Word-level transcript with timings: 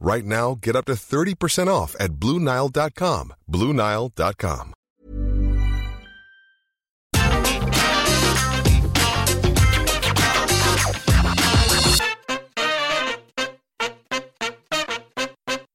Right 0.00 0.24
now, 0.24 0.56
get 0.60 0.76
up 0.76 0.84
to 0.86 0.92
30% 0.92 1.66
off 1.68 1.96
at 1.98 2.12
BlueNile.com. 2.12 3.34
BlueNile.com. 3.50 4.74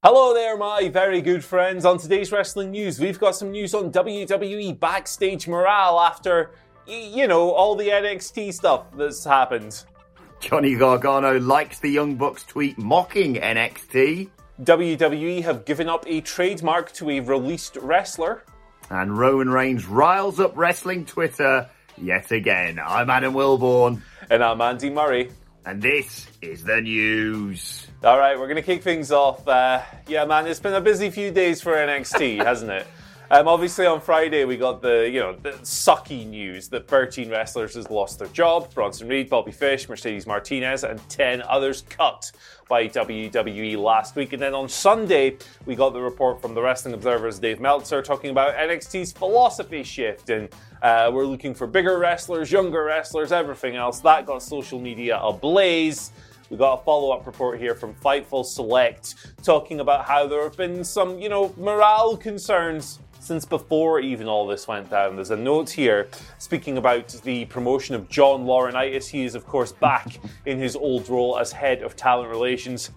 Hello 0.05 0.33
there, 0.33 0.57
my 0.57 0.89
very 0.89 1.21
good 1.21 1.45
friends. 1.45 1.85
On 1.85 1.97
today's 1.97 2.29
wrestling 2.31 2.71
news, 2.71 2.99
we've 2.99 3.17
got 3.19 3.37
some 3.37 3.51
news 3.51 3.73
on 3.73 3.89
WWE 3.89 4.77
backstage 4.77 5.47
morale 5.47 5.97
after, 5.99 6.51
you 6.85 7.25
know, 7.25 7.51
all 7.51 7.75
the 7.75 7.87
NXT 7.87 8.53
stuff 8.53 8.85
that's 8.97 9.23
happened. 9.23 9.85
Johnny 10.43 10.75
Gargano 10.75 11.39
likes 11.39 11.79
the 11.79 11.89
Young 11.89 12.15
Bucks 12.15 12.43
tweet 12.43 12.77
mocking 12.77 13.35
NXT. 13.35 14.29
WWE 14.61 15.41
have 15.41 15.63
given 15.63 15.87
up 15.87 16.03
a 16.05 16.19
trademark 16.19 16.91
to 16.93 17.09
a 17.11 17.21
released 17.21 17.77
wrestler. 17.77 18.43
And 18.89 19.17
Roman 19.17 19.49
Reigns 19.49 19.85
riles 19.87 20.41
up 20.41 20.51
wrestling 20.57 21.05
Twitter 21.05 21.69
yet 21.97 22.29
again. 22.31 22.77
I'm 22.85 23.09
Adam 23.09 23.33
Wilborn, 23.33 24.01
And 24.29 24.43
I'm 24.43 24.59
Andy 24.59 24.89
Murray. 24.89 25.31
and 25.65 25.81
this 25.81 26.27
is 26.41 26.65
the 26.65 26.81
news. 26.81 27.87
All 28.03 28.19
right, 28.19 28.37
we're 28.37 28.47
going 28.47 28.57
to 28.57 28.61
kick 28.61 28.83
things 28.83 29.13
off. 29.13 29.47
Uh, 29.47 29.81
yeah, 30.07 30.25
man, 30.25 30.45
it's 30.45 30.59
been 30.59 30.73
a 30.73 30.81
busy 30.81 31.09
few 31.09 31.31
days 31.31 31.61
for 31.61 31.71
NXT, 31.71 32.43
hasn't 32.43 32.69
it? 32.71 32.85
Um, 33.33 33.47
obviously, 33.47 33.87
on 33.87 33.99
Friday 33.99 34.45
we 34.45 34.57
got 34.57 34.83
the 34.83 35.09
you 35.11 35.19
know 35.19 35.35
the 35.35 35.53
sucky 35.63 36.23
news 36.23 36.67
that 36.67 36.87
13 36.87 37.31
wrestlers 37.31 37.73
has 37.73 37.89
lost 37.89 38.19
their 38.19 38.27
job: 38.27 38.71
Bronson 38.75 39.07
Reed, 39.07 39.27
Bobby 39.27 39.51
Fish, 39.51 39.89
Mercedes 39.89 40.27
Martinez, 40.27 40.83
and 40.83 40.99
10 41.09 41.41
others 41.41 41.83
cut 41.89 42.31
by 42.69 42.87
WWE 42.87 43.75
last 43.77 44.15
week. 44.15 44.33
And 44.33 44.41
then 44.41 44.53
on 44.53 44.69
Sunday 44.69 45.37
we 45.65 45.73
got 45.75 45.93
the 45.93 45.99
report 45.99 46.43
from 46.43 46.53
the 46.53 46.61
Wrestling 46.61 46.93
Observer's 46.93 47.39
Dave 47.39 47.59
Meltzer 47.59 48.03
talking 48.03 48.29
about 48.29 48.53
NXT's 48.55 49.11
philosophy 49.11 49.81
shift 49.81 50.29
and. 50.29 50.47
Uh, 50.83 51.09
we're 51.13 51.25
looking 51.25 51.53
for 51.53 51.65
bigger 51.65 51.97
wrestlers, 51.97 52.51
younger 52.51 52.83
wrestlers, 52.83 53.31
everything 53.31 53.77
else. 53.77 54.01
That 54.01 54.25
got 54.25 54.43
social 54.43 54.81
media 54.81 55.17
ablaze. 55.17 56.11
We 56.49 56.57
got 56.57 56.81
a 56.81 56.83
follow 56.83 57.11
up 57.11 57.25
report 57.25 57.57
here 57.57 57.73
from 57.73 57.95
Fightful 57.95 58.45
Select 58.45 59.15
talking 59.41 59.79
about 59.79 60.03
how 60.03 60.27
there 60.27 60.43
have 60.43 60.57
been 60.57 60.83
some, 60.83 61.19
you 61.19 61.29
know, 61.29 61.53
morale 61.57 62.17
concerns 62.17 62.99
since 63.23 63.45
before 63.45 64.01
even 64.01 64.27
all 64.27 64.45
this 64.45 64.67
went 64.67 64.89
down. 64.89 65.15
There's 65.15 65.31
a 65.31 65.37
note 65.37 65.69
here 65.69 66.09
speaking 66.39 66.77
about 66.77 67.07
the 67.23 67.45
promotion 67.45 67.95
of 67.95 68.09
John 68.09 68.45
Laurinaitis. 68.45 69.07
He 69.07 69.23
is, 69.23 69.33
of 69.33 69.47
course, 69.47 69.71
back 69.71 70.19
in 70.45 70.59
his 70.59 70.75
old 70.75 71.07
role 71.07 71.39
as 71.39 71.53
head 71.53 71.81
of 71.83 71.95
talent 71.95 72.29
relations. 72.29 72.91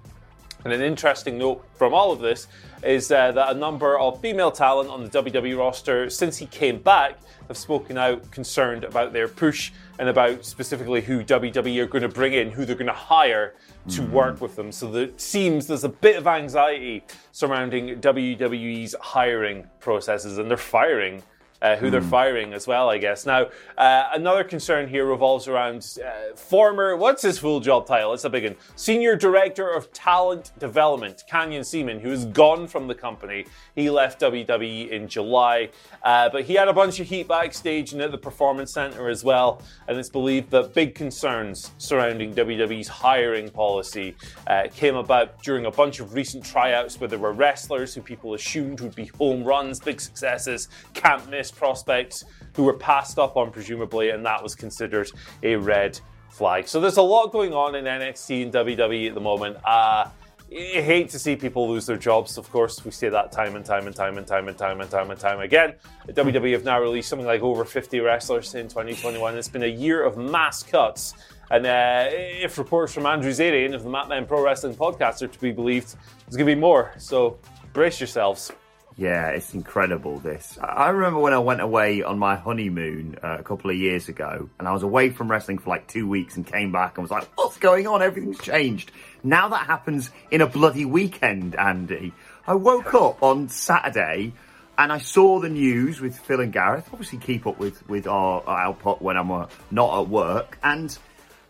And 0.64 0.72
an 0.72 0.82
interesting 0.82 1.38
note 1.38 1.64
from 1.74 1.94
all 1.94 2.10
of 2.10 2.18
this 2.18 2.48
is 2.82 3.12
uh, 3.12 3.30
that 3.32 3.54
a 3.54 3.58
number 3.58 3.98
of 4.00 4.20
female 4.20 4.50
talent 4.50 4.90
on 4.90 5.04
the 5.04 5.10
WWE 5.10 5.56
roster, 5.56 6.10
since 6.10 6.36
he 6.38 6.46
came 6.46 6.78
back, 6.80 7.20
have 7.46 7.56
spoken 7.56 7.96
out 7.96 8.28
concerned 8.32 8.82
about 8.82 9.12
their 9.12 9.28
push 9.28 9.70
and 9.98 10.08
about 10.08 10.44
specifically 10.44 11.00
who 11.00 11.24
WWE 11.24 11.78
are 11.78 11.86
going 11.86 12.02
to 12.02 12.08
bring 12.08 12.32
in, 12.32 12.50
who 12.50 12.64
they're 12.64 12.76
going 12.76 12.86
to 12.86 12.92
hire 12.92 13.54
to 13.88 14.02
hmm. 14.02 14.12
work 14.12 14.40
with 14.40 14.56
them. 14.56 14.72
So 14.72 14.94
it 14.94 15.20
seems 15.20 15.66
there's 15.66 15.84
a 15.84 15.88
bit 15.88 16.16
of 16.16 16.26
anxiety 16.26 17.04
surrounding 17.32 18.00
WWE's 18.00 18.94
hiring 19.00 19.66
processes, 19.80 20.38
and 20.38 20.50
they're 20.50 20.56
firing 20.56 21.22
uh, 21.62 21.76
who 21.76 21.90
they're 21.90 22.02
firing 22.02 22.52
as 22.52 22.66
well, 22.66 22.88
I 22.88 22.98
guess. 22.98 23.26
Now, 23.26 23.46
uh, 23.78 24.08
another 24.12 24.44
concern 24.44 24.88
here 24.88 25.06
revolves 25.06 25.48
around 25.48 25.98
uh, 26.04 26.34
former, 26.36 26.96
what's 26.96 27.22
his 27.22 27.38
full 27.38 27.60
job 27.60 27.86
title? 27.86 28.12
It's 28.12 28.24
a 28.24 28.30
big 28.30 28.44
one. 28.44 28.56
Senior 28.76 29.16
Director 29.16 29.68
of 29.68 29.92
Talent 29.92 30.52
Development, 30.58 31.22
Canyon 31.28 31.64
Ceman, 31.64 32.00
who 32.00 32.10
is 32.10 32.24
gone 32.26 32.66
from 32.66 32.86
the 32.86 32.94
company. 32.94 33.46
He 33.74 33.90
left 33.90 34.20
WWE 34.20 34.90
in 34.90 35.08
July, 35.08 35.70
uh, 36.02 36.28
but 36.28 36.44
he 36.44 36.54
had 36.54 36.68
a 36.68 36.72
bunch 36.72 37.00
of 37.00 37.06
heat 37.06 37.28
backstage 37.28 37.92
and 37.92 38.02
at 38.02 38.10
the 38.10 38.18
Performance 38.18 38.72
Center 38.72 39.08
as 39.08 39.24
well. 39.24 39.62
And 39.88 39.98
it's 39.98 40.10
believed 40.10 40.50
that 40.50 40.74
big 40.74 40.94
concerns 40.94 41.72
surrounding 41.78 42.34
WWE's 42.34 42.88
hiring 42.88 43.50
policy 43.50 44.14
uh, 44.46 44.64
came 44.74 44.96
about 44.96 45.42
during 45.42 45.66
a 45.66 45.70
bunch 45.70 46.00
of 46.00 46.14
recent 46.14 46.44
tryouts 46.44 47.00
where 47.00 47.08
there 47.08 47.18
were 47.18 47.32
wrestlers 47.32 47.94
who 47.94 48.00
people 48.00 48.34
assumed 48.34 48.80
would 48.80 48.94
be 48.94 49.06
home 49.18 49.44
runs, 49.44 49.80
big 49.80 50.00
successes, 50.00 50.68
can't 50.94 51.28
miss 51.30 51.45
prospects 51.50 52.24
who 52.54 52.64
were 52.64 52.74
passed 52.74 53.18
up 53.18 53.36
on, 53.36 53.50
presumably, 53.50 54.10
and 54.10 54.24
that 54.24 54.42
was 54.42 54.54
considered 54.54 55.10
a 55.42 55.56
red 55.56 55.98
flag. 56.30 56.68
So 56.68 56.80
there's 56.80 56.96
a 56.96 57.02
lot 57.02 57.32
going 57.32 57.52
on 57.52 57.74
in 57.74 57.84
NXT 57.84 58.44
and 58.44 58.52
WWE 58.52 59.08
at 59.08 59.14
the 59.14 59.20
moment. 59.20 59.56
Uh, 59.64 60.08
I 60.52 60.80
hate 60.80 61.08
to 61.10 61.18
see 61.18 61.34
people 61.34 61.68
lose 61.68 61.86
their 61.86 61.96
jobs, 61.96 62.38
of 62.38 62.48
course. 62.50 62.84
We 62.84 62.92
say 62.92 63.08
that 63.08 63.32
time 63.32 63.56
and 63.56 63.64
time 63.64 63.88
and 63.88 63.96
time 63.96 64.16
and 64.16 64.26
time 64.26 64.48
and 64.48 64.56
time 64.56 64.80
and 64.80 64.88
time 64.88 65.10
and 65.10 65.18
time 65.18 65.40
again. 65.40 65.74
WWE 66.08 66.52
have 66.52 66.64
now 66.64 66.80
released 66.80 67.08
something 67.08 67.26
like 67.26 67.42
over 67.42 67.64
50 67.64 67.98
wrestlers 67.98 68.54
in 68.54 68.68
2021. 68.68 69.36
It's 69.36 69.48
been 69.48 69.64
a 69.64 69.66
year 69.66 70.04
of 70.04 70.16
mass 70.16 70.62
cuts. 70.62 71.14
And 71.50 71.66
uh, 71.66 72.06
if 72.10 72.58
reports 72.58 72.92
from 72.92 73.06
Andrew 73.06 73.32
Zarian 73.32 73.74
of 73.74 73.82
the 73.82 73.90
Mat 73.90 74.08
Men 74.08 74.24
Pro 74.24 74.42
Wrestling 74.42 74.76
podcast 74.76 75.22
are 75.22 75.28
to 75.28 75.40
be 75.40 75.50
believed, 75.50 75.96
there's 76.26 76.36
going 76.36 76.46
to 76.46 76.54
be 76.54 76.60
more. 76.60 76.92
So 76.96 77.38
brace 77.72 77.98
yourselves. 77.98 78.52
Yeah, 78.96 79.28
it's 79.28 79.52
incredible. 79.52 80.18
This. 80.20 80.58
I 80.62 80.88
remember 80.88 81.20
when 81.20 81.34
I 81.34 81.38
went 81.38 81.60
away 81.60 82.02
on 82.02 82.18
my 82.18 82.36
honeymoon 82.36 83.18
uh, 83.22 83.36
a 83.38 83.42
couple 83.42 83.70
of 83.70 83.76
years 83.76 84.08
ago, 84.08 84.48
and 84.58 84.66
I 84.66 84.72
was 84.72 84.82
away 84.82 85.10
from 85.10 85.30
wrestling 85.30 85.58
for 85.58 85.68
like 85.68 85.86
two 85.86 86.08
weeks 86.08 86.36
and 86.36 86.46
came 86.46 86.72
back 86.72 86.96
and 86.96 87.04
was 87.04 87.10
like, 87.10 87.28
"What's 87.34 87.58
going 87.58 87.86
on? 87.86 88.00
Everything's 88.00 88.38
changed." 88.38 88.90
Now 89.22 89.48
that 89.48 89.66
happens 89.66 90.10
in 90.30 90.40
a 90.40 90.46
bloody 90.46 90.86
weekend, 90.86 91.56
Andy. 91.56 92.14
I 92.46 92.54
woke 92.54 92.94
up 92.94 93.22
on 93.22 93.50
Saturday 93.50 94.32
and 94.78 94.92
I 94.92 94.98
saw 94.98 95.40
the 95.40 95.48
news 95.50 96.00
with 96.00 96.18
Phil 96.18 96.40
and 96.40 96.52
Gareth. 96.52 96.88
Obviously, 96.90 97.18
keep 97.18 97.46
up 97.46 97.58
with 97.58 97.86
with 97.90 98.06
our, 98.06 98.42
our 98.46 98.58
output 98.58 99.02
when 99.02 99.18
I'm 99.18 99.30
uh, 99.30 99.46
not 99.70 100.00
at 100.00 100.08
work, 100.08 100.58
and 100.62 100.96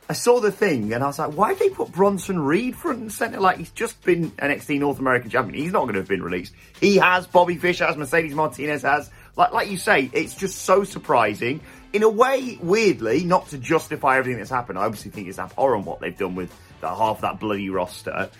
I 0.08 0.12
saw 0.12 0.38
the 0.38 0.52
thing 0.52 0.92
and 0.92 1.02
I 1.02 1.08
was 1.08 1.18
like, 1.18 1.32
why 1.32 1.52
did 1.54 1.58
they 1.58 1.74
put 1.74 1.90
Bronson 1.90 2.38
Reed 2.38 2.76
front 2.76 3.00
and 3.00 3.12
centre? 3.12 3.40
Like, 3.40 3.58
he's 3.58 3.70
just 3.70 4.00
been 4.04 4.30
NXT 4.32 4.78
North 4.78 5.00
American 5.00 5.30
champion. 5.30 5.60
He's 5.60 5.72
not 5.72 5.82
going 5.82 5.94
to 5.94 6.00
have 6.00 6.08
been 6.08 6.22
released. 6.22 6.54
He 6.80 6.96
has, 6.96 7.26
Bobby 7.26 7.56
Fish 7.56 7.80
has, 7.80 7.96
Mercedes 7.96 8.34
Martinez 8.34 8.82
has. 8.82 9.10
Like, 9.34 9.52
like 9.52 9.68
you 9.68 9.76
say, 9.76 10.08
it's 10.12 10.34
just 10.34 10.62
so 10.62 10.84
surprising. 10.84 11.60
In 11.92 12.04
a 12.04 12.08
way, 12.08 12.56
weirdly, 12.62 13.24
not 13.24 13.48
to 13.48 13.58
justify 13.58 14.18
everything 14.18 14.38
that's 14.38 14.50
happened. 14.50 14.78
I 14.78 14.84
obviously 14.84 15.10
think 15.10 15.26
it's 15.26 15.40
abhorrent 15.40 15.86
what 15.86 16.00
they've 16.00 16.16
done 16.16 16.36
with 16.36 16.52
the 16.80 16.88
half 16.88 17.22
that 17.22 17.40
bloody 17.40 17.68
roster. 17.68 18.30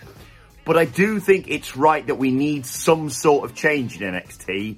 But 0.63 0.77
I 0.77 0.85
do 0.85 1.19
think 1.19 1.49
it's 1.49 1.75
right 1.75 2.05
that 2.07 2.15
we 2.15 2.31
need 2.31 2.65
some 2.65 3.09
sort 3.09 3.49
of 3.49 3.55
change 3.55 4.01
in 4.01 4.13
NXT 4.13 4.77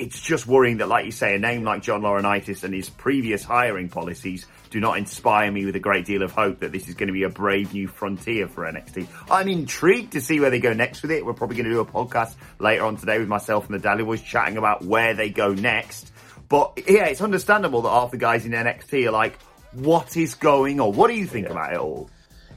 it's 0.00 0.18
just 0.18 0.46
worrying 0.46 0.78
that, 0.78 0.88
like 0.88 1.04
you 1.04 1.12
say, 1.12 1.34
a 1.34 1.38
name 1.38 1.62
like 1.62 1.82
John 1.82 2.00
Laurinaitis 2.00 2.64
and 2.64 2.72
his 2.72 2.88
previous 2.88 3.44
hiring 3.44 3.90
policies 3.90 4.46
do 4.70 4.80
not 4.80 4.96
inspire 4.96 5.50
me 5.52 5.66
with 5.66 5.76
a 5.76 5.80
great 5.80 6.06
deal 6.06 6.22
of 6.22 6.32
hope 6.32 6.60
that 6.60 6.72
this 6.72 6.88
is 6.88 6.94
going 6.94 7.08
to 7.08 7.12
be 7.12 7.24
a 7.24 7.28
brave 7.28 7.74
new 7.74 7.86
frontier 7.86 8.48
for 8.48 8.64
NXT. 8.64 9.06
I'm 9.30 9.46
intrigued 9.48 10.12
to 10.12 10.22
see 10.22 10.40
where 10.40 10.48
they 10.48 10.58
go 10.58 10.72
next 10.72 11.02
with 11.02 11.10
it. 11.10 11.26
We're 11.26 11.34
probably 11.34 11.56
going 11.56 11.66
to 11.66 11.72
do 11.72 11.80
a 11.80 11.84
podcast 11.84 12.34
later 12.58 12.84
on 12.84 12.96
today 12.96 13.18
with 13.18 13.28
myself 13.28 13.66
and 13.66 13.74
the 13.74 13.78
Daily 13.78 14.02
Boys 14.02 14.22
chatting 14.22 14.56
about 14.56 14.82
where 14.82 15.12
they 15.12 15.28
go 15.28 15.52
next. 15.52 16.12
But 16.48 16.80
yeah, 16.88 17.04
it's 17.04 17.20
understandable 17.20 17.82
that 17.82 17.90
half 17.90 18.10
the 18.10 18.16
guys 18.16 18.46
in 18.46 18.52
NXT 18.52 19.06
are 19.06 19.10
like, 19.10 19.38
what 19.72 20.16
is 20.16 20.34
going 20.34 20.80
on? 20.80 20.96
What 20.96 21.08
do 21.08 21.14
you 21.14 21.26
think 21.26 21.50
about 21.50 21.74
it 21.74 21.78
all? 21.78 22.08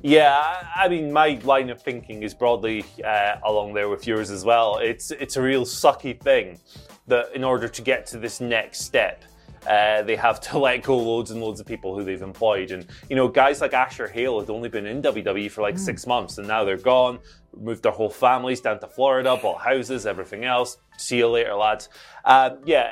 Yeah, 0.02 0.34
I 0.34 0.86
I 0.86 0.90
mean, 0.90 1.12
my 1.12 1.40
line 1.44 1.70
of 1.70 1.82
thinking 1.82 2.24
is 2.24 2.34
broadly 2.34 2.86
uh, 3.06 3.36
along 3.44 3.74
there 3.74 3.88
with 3.90 4.06
yours 4.08 4.32
as 4.32 4.44
well. 4.44 4.78
It's 4.78 5.12
it's 5.12 5.38
a 5.38 5.42
real 5.42 5.64
sucky 5.64 6.20
thing 6.20 6.60
that 7.08 7.36
in 7.36 7.44
order 7.44 7.68
to 7.68 7.82
get 7.82 8.06
to 8.08 8.18
this 8.18 8.40
next 8.40 8.82
step, 8.82 9.24
uh, 9.68 10.02
they 10.04 10.16
have 10.16 10.40
to 10.42 10.58
let 10.60 10.84
go 10.84 10.98
loads 10.98 11.32
and 11.32 11.42
loads 11.42 11.60
of 11.60 11.66
people 11.66 11.96
who 11.96 12.04
they've 12.04 12.22
employed. 12.22 12.72
And, 12.72 12.86
you 13.10 13.16
know, 13.16 13.28
guys 13.28 13.62
like 13.62 13.74
Asher 13.74 14.08
Hale 14.08 14.40
had 14.40 14.50
only 14.50 14.70
been 14.70 14.86
in 14.86 15.02
WWE 15.02 15.50
for 15.52 15.62
like 15.62 15.76
mm. 15.76 15.80
six 15.80 16.06
months 16.06 16.38
and 16.38 16.48
now 16.48 16.64
they're 16.64 16.78
gone, 16.78 17.20
moved 17.58 17.84
their 17.84 17.92
whole 17.92 18.10
families 18.10 18.62
down 18.62 18.80
to 18.80 18.88
Florida, 18.88 19.38
bought 19.42 19.62
houses, 19.62 20.06
everything 20.06 20.46
else. 20.46 20.78
See 20.98 21.18
you 21.18 21.30
later, 21.30 21.54
lads. 21.56 21.90
Uh, 22.26 22.52
yeah, 22.66 22.92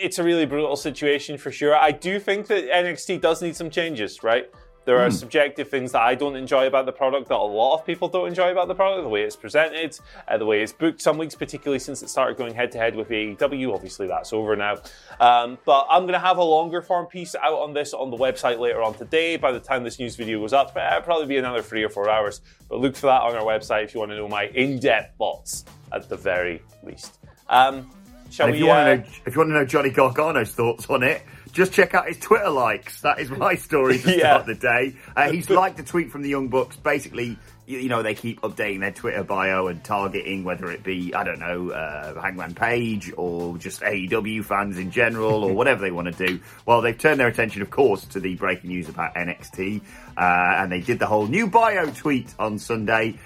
it's 0.00 0.18
a 0.18 0.22
really 0.22 0.46
brutal 0.46 0.76
situation 0.76 1.36
for 1.36 1.50
sure. 1.50 1.76
I 1.76 1.90
do 1.90 2.18
think 2.18 2.46
that 2.48 2.68
NXT 2.68 3.20
does 3.20 3.42
need 3.42 3.56
some 3.56 3.70
changes, 3.70 4.22
right? 4.22 4.50
There 4.88 5.04
are 5.04 5.10
mm. 5.10 5.12
subjective 5.12 5.68
things 5.68 5.92
that 5.92 6.00
I 6.00 6.14
don't 6.14 6.34
enjoy 6.34 6.66
about 6.66 6.86
the 6.86 6.92
product 6.92 7.28
that 7.28 7.36
a 7.36 7.36
lot 7.36 7.74
of 7.74 7.84
people 7.84 8.08
don't 8.08 8.26
enjoy 8.26 8.52
about 8.52 8.68
the 8.68 8.74
product. 8.74 9.02
The 9.02 9.10
way 9.10 9.20
it's 9.20 9.36
presented, 9.36 9.98
uh, 10.26 10.38
the 10.38 10.46
way 10.46 10.62
it's 10.62 10.72
booked. 10.72 11.02
Some 11.02 11.18
weeks, 11.18 11.34
particularly 11.34 11.78
since 11.78 12.02
it 12.02 12.08
started 12.08 12.38
going 12.38 12.54
head 12.54 12.72
to 12.72 12.78
head 12.78 12.96
with 12.96 13.10
AEW. 13.10 13.74
Obviously, 13.74 14.06
that's 14.06 14.32
over 14.32 14.56
now. 14.56 14.78
Um, 15.20 15.58
but 15.66 15.86
I'm 15.90 16.04
going 16.04 16.14
to 16.14 16.18
have 16.18 16.38
a 16.38 16.42
longer 16.42 16.80
form 16.80 17.04
piece 17.04 17.34
out 17.34 17.58
on 17.58 17.74
this 17.74 17.92
on 17.92 18.10
the 18.10 18.16
website 18.16 18.58
later 18.58 18.82
on 18.82 18.94
today. 18.94 19.36
By 19.36 19.52
the 19.52 19.60
time 19.60 19.84
this 19.84 19.98
news 19.98 20.16
video 20.16 20.40
goes 20.40 20.54
up, 20.54 20.74
it'll 20.74 21.02
probably 21.02 21.26
be 21.26 21.36
another 21.36 21.60
three 21.60 21.84
or 21.84 21.90
four 21.90 22.08
hours. 22.08 22.40
But 22.70 22.80
look 22.80 22.96
for 22.96 23.08
that 23.08 23.20
on 23.20 23.36
our 23.36 23.44
website 23.44 23.84
if 23.84 23.92
you 23.92 24.00
want 24.00 24.12
to 24.12 24.16
know 24.16 24.26
my 24.26 24.44
in-depth 24.44 25.18
thoughts 25.18 25.66
at 25.92 26.08
the 26.08 26.16
very 26.16 26.62
least. 26.82 27.18
Um, 27.50 27.90
Shall 28.30 28.48
if 28.48 28.54
we, 28.54 28.60
you 28.60 28.70
uh, 28.70 28.74
want 28.74 28.86
to 28.86 28.96
know, 28.96 29.16
if 29.26 29.34
you 29.34 29.38
want 29.38 29.50
to 29.50 29.54
know 29.54 29.66
Johnny 29.66 29.90
Gargano's 29.90 30.54
thoughts 30.54 30.88
on 30.88 31.02
it, 31.02 31.22
just 31.52 31.72
check 31.72 31.94
out 31.94 32.08
his 32.08 32.18
Twitter 32.18 32.50
likes. 32.50 33.00
That 33.02 33.18
is 33.18 33.30
my 33.30 33.54
story 33.56 33.98
to 33.98 34.10
yeah. 34.16 34.18
start 34.18 34.46
the 34.46 34.54
day. 34.54 34.94
Uh, 35.16 35.30
he's 35.30 35.50
liked 35.50 35.78
a 35.80 35.82
tweet 35.82 36.10
from 36.10 36.22
the 36.22 36.28
Young 36.28 36.48
Bucks. 36.48 36.76
Basically, 36.76 37.38
you 37.68 37.88
know, 37.88 38.02
they 38.02 38.14
keep 38.14 38.40
updating 38.40 38.80
their 38.80 38.92
Twitter 38.92 39.22
bio 39.22 39.66
and 39.66 39.84
targeting 39.84 40.42
whether 40.42 40.70
it 40.70 40.82
be, 40.82 41.12
I 41.12 41.22
don't 41.22 41.38
know, 41.38 41.70
uh, 41.70 42.18
Hangman 42.20 42.54
Page 42.54 43.12
or 43.16 43.58
just 43.58 43.82
AEW 43.82 44.42
fans 44.42 44.78
in 44.78 44.90
general 44.90 45.44
or 45.44 45.52
whatever 45.54 45.82
they 45.82 45.90
want 45.90 46.14
to 46.16 46.26
do. 46.26 46.40
Well, 46.64 46.80
they've 46.80 46.96
turned 46.96 47.20
their 47.20 47.28
attention, 47.28 47.60
of 47.60 47.68
course, 47.70 48.06
to 48.06 48.20
the 48.20 48.36
breaking 48.36 48.70
news 48.70 48.88
about 48.88 49.14
NXT. 49.14 49.82
Uh, 50.16 50.20
and 50.20 50.72
they 50.72 50.80
did 50.80 50.98
the 50.98 51.06
whole 51.06 51.26
new 51.26 51.46
bio 51.46 51.90
tweet 51.90 52.34
on 52.38 52.58
Sunday. 52.58 53.18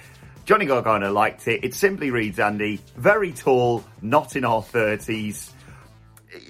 Johnny 0.45 0.67
Gargano 0.67 1.13
liked 1.13 1.47
it. 1.47 1.63
It 1.63 1.75
simply 1.75 2.11
reads, 2.11 2.41
Andy, 2.41 2.81
very 2.97 3.31
tall, 3.31 3.85
not 4.01 4.35
in 4.35 4.45
our 4.45 4.61
30s. 4.61 5.53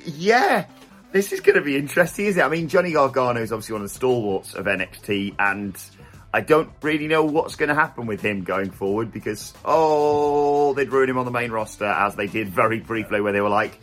Yeah, 0.06 0.64
this 1.12 1.32
is 1.32 1.40
going 1.40 1.56
to 1.56 1.62
be 1.62 1.76
interesting, 1.76 2.26
is 2.26 2.36
it? 2.36 2.42
I 2.42 2.48
mean, 2.48 2.68
Johnny 2.68 2.92
Gargano 2.92 3.40
is 3.40 3.52
obviously 3.52 3.74
one 3.74 3.82
of 3.82 3.88
the 3.88 3.94
stalwarts 3.94 4.54
of 4.54 4.66
NXT, 4.66 5.36
and 5.38 5.76
I 6.32 6.40
don't 6.40 6.70
really 6.80 7.06
know 7.06 7.24
what's 7.24 7.54
going 7.56 7.68
to 7.68 7.74
happen 7.74 8.06
with 8.06 8.22
him 8.22 8.44
going 8.44 8.70
forward 8.70 9.12
because, 9.12 9.52
oh, 9.64 10.72
they'd 10.74 10.90
ruin 10.90 11.10
him 11.10 11.18
on 11.18 11.26
the 11.26 11.30
main 11.30 11.50
roster 11.50 11.84
as 11.84 12.16
they 12.16 12.26
did 12.26 12.48
very 12.48 12.80
briefly, 12.80 13.20
where 13.20 13.32
they 13.32 13.42
were 13.42 13.50
like, 13.50 13.78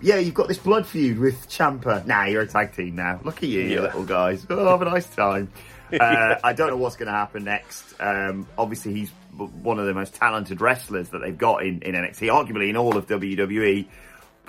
yeah, 0.00 0.16
you've 0.16 0.34
got 0.34 0.48
this 0.48 0.58
blood 0.58 0.86
feud 0.86 1.18
with 1.18 1.48
Ciampa. 1.48 2.06
Nah, 2.06 2.24
you're 2.24 2.42
a 2.42 2.46
tag 2.46 2.74
team 2.74 2.94
now. 2.94 3.20
Look 3.24 3.38
at 3.38 3.48
you, 3.48 3.62
yeah. 3.62 3.68
you 3.68 3.80
little 3.82 4.04
guys. 4.04 4.46
Oh, 4.48 4.68
have 4.68 4.82
a 4.82 4.86
nice 4.86 5.06
time. 5.08 5.52
Uh, 5.92 6.38
I 6.44 6.52
don't 6.52 6.68
know 6.68 6.76
what's 6.76 6.94
going 6.94 7.08
to 7.08 7.12
happen 7.12 7.42
next. 7.42 7.94
Um, 7.98 8.46
obviously, 8.56 8.94
he's 8.94 9.10
one 9.36 9.80
of 9.80 9.86
the 9.86 9.92
most 9.92 10.14
talented 10.14 10.60
wrestlers 10.60 11.08
that 11.08 11.18
they've 11.18 11.36
got 11.36 11.64
in, 11.64 11.82
in 11.82 11.96
NXT, 11.96 12.28
arguably 12.30 12.70
in 12.70 12.76
all 12.76 12.96
of 12.96 13.08
WWE. 13.08 13.86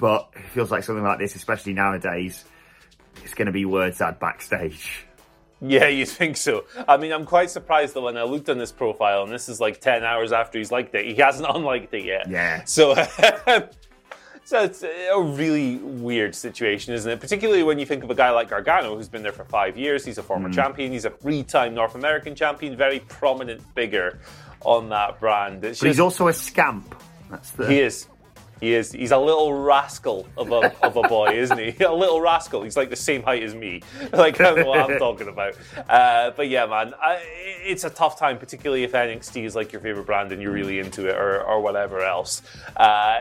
But 0.02 0.30
it 0.36 0.50
feels 0.50 0.70
like 0.70 0.84
something 0.84 1.04
like 1.04 1.20
this, 1.20 1.36
especially 1.36 1.74
nowadays, 1.74 2.44
it's 3.24 3.34
going 3.34 3.46
to 3.46 3.54
be 3.54 3.64
words 3.64 4.00
had 4.00 4.20
backstage. 4.20 5.06
Yeah, 5.62 5.88
you 5.88 6.08
think 6.08 6.38
so? 6.38 6.66
I 6.88 6.98
mean, 6.98 7.14
I'm 7.14 7.26
quite 7.26 7.52
surprised 7.52 7.94
that 7.94 8.02
when 8.02 8.18
I 8.18 8.24
looked 8.24 8.50
on 8.50 8.58
this 8.58 8.72
profile, 8.72 9.24
and 9.24 9.32
this 9.32 9.48
is 9.48 9.62
like 9.62 9.80
10 9.80 10.04
hours 10.04 10.34
after 10.34 10.58
he's 10.58 10.72
liked 10.72 10.94
it, 10.96 11.06
he 11.06 11.14
hasn't 11.16 11.48
unliked 11.56 11.94
it 11.94 12.04
yet. 12.04 12.28
Yeah. 12.28 12.64
So 12.66 12.96
So 14.44 14.64
it's 14.64 14.84
a 14.84 15.22
really 15.22 15.78
weird 15.78 16.36
situation, 16.36 16.94
isn't 16.94 17.10
it? 17.10 17.22
Particularly 17.22 17.64
when 17.64 17.80
you 17.80 17.86
think 17.86 18.04
of 18.04 18.10
a 18.10 18.16
guy 18.16 18.32
like 18.32 18.50
Gargano, 18.50 18.98
who's 18.98 19.08
been 19.08 19.24
there 19.24 19.32
for 19.32 19.46
five 19.46 19.78
years. 19.78 20.04
He's 20.04 20.18
a 20.18 20.24
former 20.24 20.50
mm. 20.50 20.54
champion. 20.54 20.92
He's 20.92 21.06
a 21.06 21.12
three-time 21.12 21.74
North 21.76 21.96
American 21.96 22.36
champion. 22.36 22.76
Very 22.76 23.00
prominent 23.02 23.62
figure 23.76 24.20
on 24.66 24.90
that 24.90 25.20
brand. 25.20 25.64
It's 25.64 25.80
but 25.80 25.86
just, 25.86 25.96
he's 25.96 26.00
also 26.00 26.28
a 26.28 26.34
scamp. 26.34 26.96
That's 27.30 27.52
the... 27.52 27.68
He 27.68 27.80
is. 27.80 28.08
He 28.62 28.74
is. 28.76 28.92
He's 28.92 29.12
a 29.12 29.18
little 29.18 29.54
rascal 29.54 30.28
of 30.38 30.52
a, 30.52 30.72
of 30.86 30.96
a 30.96 31.02
boy, 31.02 31.34
isn't 31.34 31.58
he? 31.58 31.84
A 31.84 31.92
little 31.92 32.22
rascal. 32.22 32.62
He's 32.62 32.78
like 32.78 32.92
the 32.92 32.96
same 32.96 33.24
height 33.24 33.44
as 33.44 33.56
me. 33.56 33.82
Like, 34.14 34.40
I 34.40 34.44
don't 34.44 34.60
know 34.60 34.66
what 34.68 34.92
I'm 34.92 35.00
talking 35.00 35.28
about. 35.30 35.56
Uh, 35.90 36.32
but 36.32 36.48
yeah, 36.48 36.66
man, 36.68 36.94
I, 37.02 37.20
it's 37.24 37.86
a 37.86 37.90
tough 37.90 38.20
time, 38.20 38.38
particularly 38.38 38.84
if 38.84 38.92
NXT 38.92 39.46
is 39.46 39.56
like 39.56 39.72
your 39.72 39.82
favorite 39.82 40.06
brand 40.06 40.32
and 40.32 40.42
you're 40.42 40.52
really 40.52 40.80
into 40.80 41.08
it 41.08 41.16
or, 41.16 41.42
or 41.42 41.60
whatever 41.62 42.02
else. 42.02 42.44
Uh, 42.78 43.20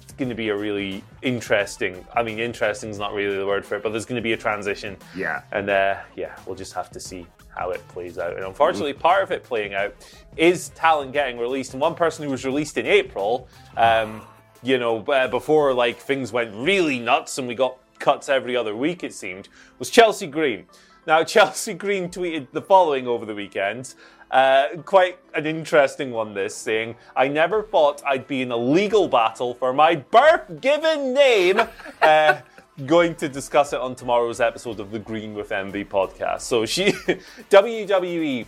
it's 0.00 0.12
going 0.12 0.30
to 0.30 0.34
be 0.34 0.48
a 0.48 0.56
really 0.56 1.04
interesting. 1.20 2.04
I 2.14 2.22
mean, 2.22 2.38
interesting 2.38 2.88
is 2.88 2.98
not 2.98 3.12
really 3.12 3.36
the 3.36 3.46
word 3.46 3.66
for 3.66 3.76
it, 3.76 3.82
but 3.82 3.90
there's 3.90 4.06
going 4.06 4.16
to 4.16 4.22
be 4.22 4.32
a 4.32 4.36
transition. 4.36 4.96
Yeah. 5.14 5.42
And 5.52 5.68
uh, 5.68 5.98
yeah, 6.16 6.36
we'll 6.46 6.56
just 6.56 6.72
have 6.72 6.90
to 6.92 7.00
see 7.00 7.26
how 7.54 7.70
it 7.70 7.86
plays 7.88 8.18
out. 8.18 8.36
And 8.36 8.44
unfortunately, 8.44 8.94
part 8.94 9.22
of 9.22 9.30
it 9.30 9.44
playing 9.44 9.74
out 9.74 9.94
is 10.36 10.70
talent 10.70 11.12
getting 11.12 11.38
released. 11.38 11.74
And 11.74 11.80
one 11.80 11.94
person 11.94 12.24
who 12.24 12.30
was 12.30 12.44
released 12.44 12.78
in 12.78 12.86
April, 12.86 13.48
um, 13.76 14.22
you 14.62 14.78
know, 14.78 15.02
uh, 15.04 15.28
before 15.28 15.72
like 15.74 15.98
things 15.98 16.32
went 16.32 16.54
really 16.54 16.98
nuts 16.98 17.38
and 17.38 17.48
we 17.48 17.54
got 17.54 17.78
cuts 17.98 18.28
every 18.28 18.56
other 18.56 18.74
week, 18.74 19.04
it 19.04 19.14
seemed, 19.14 19.48
was 19.78 19.90
Chelsea 19.90 20.26
Green. 20.26 20.66
Now, 21.06 21.24
Chelsea 21.24 21.74
Green 21.74 22.08
tweeted 22.08 22.48
the 22.52 22.62
following 22.62 23.06
over 23.06 23.24
the 23.24 23.34
weekend. 23.34 23.94
Uh, 24.30 24.76
quite 24.84 25.18
an 25.34 25.44
interesting 25.44 26.12
one, 26.12 26.34
this 26.34 26.54
saying, 26.54 26.94
I 27.16 27.26
never 27.26 27.64
thought 27.64 28.00
I'd 28.06 28.28
be 28.28 28.42
in 28.42 28.52
a 28.52 28.56
legal 28.56 29.08
battle 29.08 29.54
for 29.54 29.72
my 29.72 29.96
birth 29.96 30.60
given 30.60 31.14
name. 31.14 31.60
Uh, 32.00 32.40
going 32.86 33.14
to 33.14 33.28
discuss 33.28 33.74
it 33.74 33.80
on 33.80 33.94
tomorrow's 33.94 34.40
episode 34.40 34.80
of 34.80 34.90
the 34.90 34.98
Green 34.98 35.34
with 35.34 35.52
Envy 35.52 35.84
podcast. 35.84 36.40
So 36.42 36.64
she, 36.64 36.84
WWE 37.50 38.46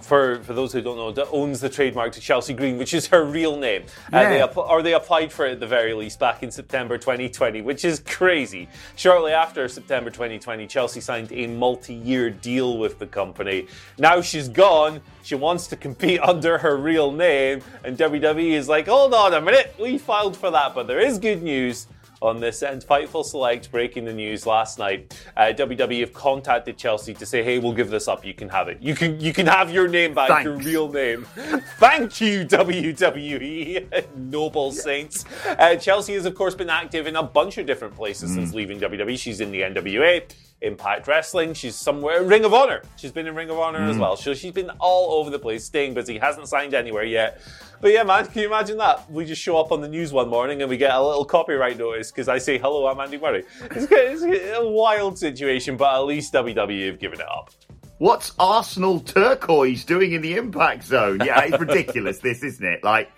for 0.00 0.42
for 0.42 0.54
those 0.54 0.72
who 0.72 0.80
don't 0.80 0.96
know, 0.96 1.12
that 1.12 1.28
owns 1.30 1.60
the 1.60 1.68
trademark 1.68 2.12
to 2.12 2.20
Chelsea 2.20 2.54
Green, 2.54 2.78
which 2.78 2.94
is 2.94 3.06
her 3.08 3.24
real 3.24 3.56
name. 3.56 3.84
Yeah. 4.12 4.20
Uh, 4.20 4.28
they 4.28 4.60
or 4.60 4.82
they 4.82 4.94
applied 4.94 5.32
for 5.32 5.46
it 5.46 5.52
at 5.52 5.60
the 5.60 5.66
very 5.66 5.94
least 5.94 6.18
back 6.18 6.42
in 6.42 6.50
September 6.50 6.98
2020, 6.98 7.62
which 7.62 7.84
is 7.84 8.00
crazy. 8.00 8.68
Shortly 8.96 9.32
after 9.32 9.68
September 9.68 10.10
2020, 10.10 10.66
Chelsea 10.66 11.00
signed 11.00 11.32
a 11.32 11.46
multi-year 11.46 12.30
deal 12.30 12.78
with 12.78 12.98
the 12.98 13.06
company. 13.06 13.66
Now 13.98 14.20
she's 14.20 14.48
gone. 14.48 15.00
She 15.22 15.34
wants 15.34 15.66
to 15.68 15.76
compete 15.76 16.20
under 16.22 16.58
her 16.58 16.76
real 16.76 17.12
name, 17.12 17.62
and 17.84 17.98
WWE 17.98 18.52
is 18.52 18.68
like, 18.68 18.86
hold 18.86 19.14
on 19.14 19.34
a 19.34 19.40
minute, 19.40 19.74
we 19.78 19.98
filed 19.98 20.36
for 20.36 20.50
that, 20.50 20.74
but 20.74 20.86
there 20.86 21.00
is 21.00 21.18
good 21.18 21.42
news 21.42 21.86
on 22.20 22.40
this 22.40 22.62
And 22.62 22.82
Fightful 22.82 23.24
Select 23.24 23.70
breaking 23.70 24.04
the 24.04 24.12
news 24.12 24.46
last 24.46 24.78
night. 24.78 25.18
Uh, 25.36 25.52
WWE 25.54 26.00
have 26.00 26.12
contacted 26.12 26.76
Chelsea 26.76 27.14
to 27.14 27.26
say, 27.26 27.42
"Hey, 27.42 27.58
we'll 27.58 27.72
give 27.72 27.90
this 27.90 28.08
up. 28.08 28.24
You 28.24 28.34
can 28.34 28.48
have 28.48 28.68
it. 28.68 28.78
You 28.80 28.94
can 28.94 29.20
you 29.20 29.32
can 29.32 29.46
have 29.46 29.70
your 29.70 29.88
name 29.88 30.14
back, 30.14 30.28
Thanks. 30.28 30.44
your 30.44 30.56
real 30.56 30.92
name." 30.92 31.24
Thank 31.78 32.20
you, 32.20 32.44
WWE, 32.44 34.06
noble 34.16 34.72
yeah. 34.72 34.80
saints. 34.80 35.24
Uh, 35.46 35.76
Chelsea 35.76 36.14
has, 36.14 36.26
of 36.26 36.34
course, 36.34 36.54
been 36.54 36.70
active 36.70 37.06
in 37.06 37.16
a 37.16 37.22
bunch 37.22 37.58
of 37.58 37.66
different 37.66 37.94
places 37.94 38.30
mm. 38.30 38.34
since 38.34 38.54
leaving 38.54 38.80
WWE. 38.80 39.18
She's 39.18 39.40
in 39.40 39.50
the 39.50 39.62
NWA. 39.62 40.22
Impact 40.60 41.06
Wrestling. 41.06 41.54
She's 41.54 41.76
somewhere 41.76 42.22
Ring 42.22 42.44
of 42.44 42.52
Honor. 42.52 42.82
She's 42.96 43.12
been 43.12 43.26
in 43.26 43.34
Ring 43.34 43.50
of 43.50 43.58
Honor 43.58 43.80
mm. 43.80 43.90
as 43.90 43.98
well. 43.98 44.16
So 44.16 44.34
she's 44.34 44.52
been 44.52 44.70
all 44.80 45.20
over 45.20 45.30
the 45.30 45.38
place, 45.38 45.64
staying 45.64 45.94
busy. 45.94 46.18
Hasn't 46.18 46.48
signed 46.48 46.74
anywhere 46.74 47.04
yet. 47.04 47.40
But 47.80 47.92
yeah, 47.92 48.02
man, 48.02 48.26
can 48.26 48.42
you 48.42 48.48
imagine 48.48 48.76
that? 48.78 49.10
We 49.10 49.24
just 49.24 49.40
show 49.40 49.56
up 49.58 49.70
on 49.70 49.80
the 49.80 49.88
news 49.88 50.12
one 50.12 50.28
morning 50.28 50.62
and 50.62 50.68
we 50.68 50.76
get 50.76 50.92
a 50.92 51.00
little 51.00 51.24
copyright 51.24 51.78
notice 51.78 52.10
because 52.10 52.28
I 52.28 52.38
say, 52.38 52.58
hello, 52.58 52.88
I'm 52.88 52.98
Andy 52.98 53.18
Murray. 53.18 53.44
It's, 53.70 53.86
it's 53.90 54.58
a 54.58 54.68
wild 54.68 55.16
situation, 55.16 55.76
but 55.76 55.94
at 55.94 56.00
least 56.00 56.32
WWE 56.32 56.86
have 56.86 56.98
given 56.98 57.20
it 57.20 57.28
up. 57.28 57.50
What's 57.98 58.32
Arsenal 58.38 59.00
turquoise 59.00 59.84
doing 59.84 60.12
in 60.12 60.22
the 60.22 60.34
impact 60.34 60.84
zone? 60.84 61.20
Yeah, 61.24 61.40
it's 61.42 61.58
ridiculous, 61.58 62.18
this, 62.22 62.42
isn't 62.42 62.64
it? 62.64 62.84
Like, 62.84 63.10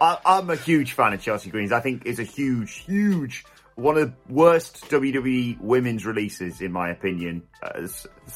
I, 0.00 0.18
am 0.24 0.50
a 0.50 0.56
huge 0.56 0.92
fan 0.92 1.12
of 1.12 1.22
Chelsea 1.22 1.50
Greens. 1.50 1.72
I 1.72 1.80
think 1.80 2.02
it's 2.04 2.18
a 2.18 2.24
huge, 2.24 2.84
huge 2.84 3.44
one 3.76 3.98
of 3.98 4.10
the 4.10 4.32
worst 4.32 4.88
WWE 4.88 5.60
women's 5.60 6.06
releases, 6.06 6.62
in 6.62 6.72
my 6.72 6.88
opinion. 6.90 7.42
Uh, 7.62 7.86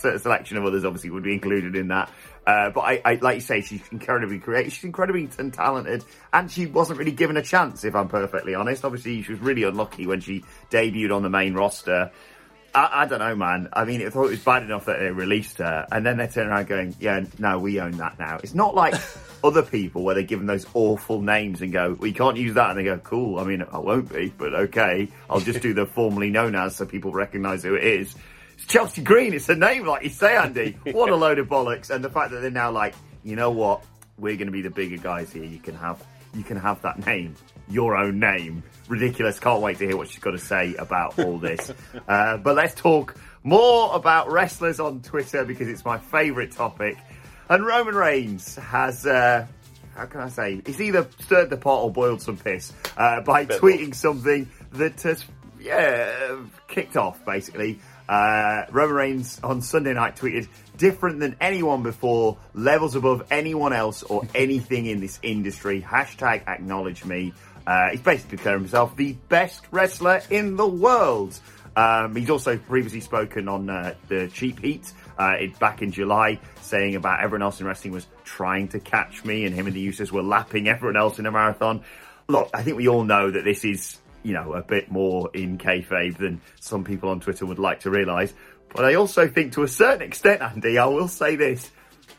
a 0.04 0.18
selection 0.18 0.58
of 0.58 0.64
others 0.64 0.84
obviously 0.84 1.10
would 1.10 1.22
be 1.22 1.32
included 1.32 1.74
in 1.76 1.88
that. 1.88 2.10
Uh, 2.46 2.68
but 2.70 2.80
I, 2.80 3.00
I, 3.04 3.14
like 3.14 3.36
you 3.36 3.40
say, 3.40 3.62
she's 3.62 3.82
incredibly 3.90 4.38
creative. 4.38 4.72
She's 4.72 4.84
incredibly 4.84 5.26
talented, 5.50 6.04
and 6.32 6.50
she 6.50 6.66
wasn't 6.66 6.98
really 6.98 7.12
given 7.12 7.38
a 7.38 7.42
chance. 7.42 7.84
If 7.84 7.94
I'm 7.94 8.08
perfectly 8.08 8.54
honest, 8.54 8.84
obviously 8.84 9.22
she 9.22 9.32
was 9.32 9.40
really 9.40 9.62
unlucky 9.62 10.06
when 10.06 10.20
she 10.20 10.44
debuted 10.70 11.14
on 11.14 11.22
the 11.22 11.30
main 11.30 11.54
roster. 11.54 12.12
I, 12.74 13.02
I, 13.02 13.06
don't 13.06 13.18
know, 13.18 13.34
man. 13.34 13.68
I 13.72 13.84
mean, 13.84 14.04
I 14.06 14.10
thought 14.10 14.26
it 14.26 14.30
was 14.30 14.44
bad 14.44 14.62
enough 14.62 14.86
that 14.86 14.98
they 14.98 15.10
released 15.10 15.58
her, 15.58 15.86
and 15.90 16.04
then 16.06 16.18
they 16.18 16.26
turn 16.26 16.48
around 16.48 16.68
going, 16.68 16.94
"Yeah, 17.00 17.24
no, 17.38 17.58
we 17.58 17.80
own 17.80 17.92
that 17.92 18.18
now." 18.18 18.38
It's 18.42 18.54
not 18.54 18.74
like 18.74 18.94
other 19.44 19.62
people 19.62 20.02
where 20.02 20.14
they 20.14 20.24
give 20.24 20.38
them 20.38 20.46
those 20.46 20.66
awful 20.74 21.20
names 21.20 21.62
and 21.62 21.72
go, 21.72 21.96
"We 21.98 22.12
can't 22.12 22.36
use 22.36 22.54
that," 22.54 22.70
and 22.70 22.78
they 22.78 22.84
go, 22.84 22.98
"Cool." 22.98 23.38
I 23.38 23.44
mean, 23.44 23.64
I 23.72 23.78
won't 23.78 24.12
be, 24.12 24.32
but 24.36 24.54
okay, 24.54 25.08
I'll 25.28 25.40
just 25.40 25.60
do 25.62 25.74
the 25.74 25.86
formerly 25.94 26.30
known 26.30 26.54
as 26.54 26.76
so 26.76 26.86
people 26.86 27.12
recognise 27.12 27.62
who 27.62 27.74
it 27.74 27.84
is. 27.84 28.14
It's 28.54 28.66
Chelsea 28.66 29.02
Green. 29.02 29.34
It's 29.34 29.48
a 29.48 29.56
name, 29.56 29.86
like 29.86 30.04
you 30.04 30.10
say, 30.10 30.36
Andy. 30.36 30.76
What 30.92 31.10
a 31.10 31.16
load 31.16 31.38
of 31.38 31.48
bollocks! 31.48 31.90
And 31.90 32.04
the 32.04 32.10
fact 32.10 32.30
that 32.30 32.40
they're 32.40 32.50
now 32.50 32.70
like, 32.70 32.94
you 33.24 33.34
know 33.34 33.50
what, 33.50 33.84
we're 34.16 34.36
going 34.36 34.46
to 34.46 34.52
be 34.52 34.62
the 34.62 34.70
bigger 34.70 34.96
guys 34.96 35.32
here. 35.32 35.44
You 35.44 35.58
can 35.58 35.74
have, 35.74 36.02
you 36.34 36.44
can 36.44 36.56
have 36.56 36.80
that 36.82 37.04
name. 37.04 37.34
Your 37.70 37.96
own 37.96 38.18
name. 38.18 38.62
Ridiculous. 38.88 39.38
Can't 39.38 39.62
wait 39.62 39.78
to 39.78 39.86
hear 39.86 39.96
what 39.96 40.08
she's 40.08 40.18
got 40.18 40.32
to 40.32 40.38
say 40.38 40.74
about 40.74 41.18
all 41.18 41.38
this. 41.38 41.72
uh, 42.08 42.36
but 42.38 42.56
let's 42.56 42.74
talk 42.74 43.16
more 43.42 43.94
about 43.94 44.30
wrestlers 44.30 44.80
on 44.80 45.00
Twitter 45.00 45.44
because 45.44 45.68
it's 45.68 45.84
my 45.84 45.98
favourite 45.98 46.52
topic. 46.52 46.98
And 47.48 47.64
Roman 47.64 47.94
Reigns 47.94 48.56
has. 48.56 49.06
Uh, 49.06 49.46
how 49.94 50.06
can 50.06 50.20
I 50.20 50.28
say? 50.28 50.62
He's 50.64 50.80
either 50.80 51.06
stirred 51.20 51.50
the 51.50 51.56
pot 51.56 51.82
or 51.82 51.90
boiled 51.90 52.22
some 52.22 52.36
piss 52.36 52.72
uh, 52.96 53.20
by 53.20 53.44
tweeting 53.44 53.94
something 53.94 54.48
that 54.72 55.02
has, 55.02 55.24
yeah, 55.60 56.38
kicked 56.68 56.96
off 56.96 57.24
basically. 57.24 57.80
Uh, 58.08 58.64
Roman 58.70 58.96
Reigns 58.96 59.40
on 59.42 59.62
Sunday 59.62 59.92
night 59.92 60.16
tweeted, 60.16 60.48
different 60.76 61.20
than 61.20 61.36
anyone 61.40 61.82
before, 61.82 62.38
levels 62.54 62.96
above 62.96 63.24
anyone 63.30 63.72
else 63.72 64.02
or 64.02 64.26
anything 64.34 64.86
in 64.86 65.00
this 65.00 65.20
industry. 65.22 65.80
Hashtag 65.80 66.48
acknowledge 66.48 67.04
me. 67.04 67.34
Uh, 67.66 67.90
he's 67.90 68.00
basically 68.00 68.36
declaring 68.36 68.60
himself 68.60 68.96
the 68.96 69.12
best 69.28 69.64
wrestler 69.70 70.22
in 70.30 70.56
the 70.56 70.66
world. 70.66 71.38
Um, 71.76 72.16
he's 72.16 72.30
also 72.30 72.56
previously 72.56 73.00
spoken 73.00 73.48
on 73.48 73.70
uh, 73.70 73.94
the 74.08 74.28
Cheap 74.28 74.60
Heat 74.60 74.92
uh, 75.18 75.36
back 75.58 75.82
in 75.82 75.92
July, 75.92 76.40
saying 76.62 76.96
about 76.96 77.20
everyone 77.20 77.42
else 77.42 77.60
in 77.60 77.66
wrestling 77.66 77.92
was 77.92 78.06
trying 78.24 78.68
to 78.68 78.80
catch 78.80 79.24
me, 79.24 79.44
and 79.44 79.54
him 79.54 79.66
and 79.66 79.76
the 79.76 79.88
Usos 79.88 80.10
were 80.10 80.22
lapping 80.22 80.68
everyone 80.68 80.96
else 80.96 81.18
in 81.18 81.26
a 81.26 81.30
marathon. 81.30 81.84
Look, 82.28 82.50
I 82.54 82.62
think 82.62 82.76
we 82.76 82.88
all 82.88 83.04
know 83.04 83.30
that 83.30 83.44
this 83.44 83.64
is 83.64 84.00
you 84.22 84.34
know, 84.34 84.52
a 84.52 84.62
bit 84.62 84.90
more 84.90 85.30
in 85.32 85.58
kayfabe 85.58 86.16
than 86.18 86.40
some 86.60 86.84
people 86.84 87.10
on 87.10 87.20
Twitter 87.20 87.46
would 87.46 87.58
like 87.58 87.80
to 87.80 87.90
realise. 87.90 88.34
But 88.74 88.84
I 88.84 88.94
also 88.94 89.28
think 89.28 89.54
to 89.54 89.62
a 89.62 89.68
certain 89.68 90.02
extent, 90.02 90.42
Andy, 90.42 90.78
I 90.78 90.86
will 90.86 91.08
say 91.08 91.36
this. 91.36 91.70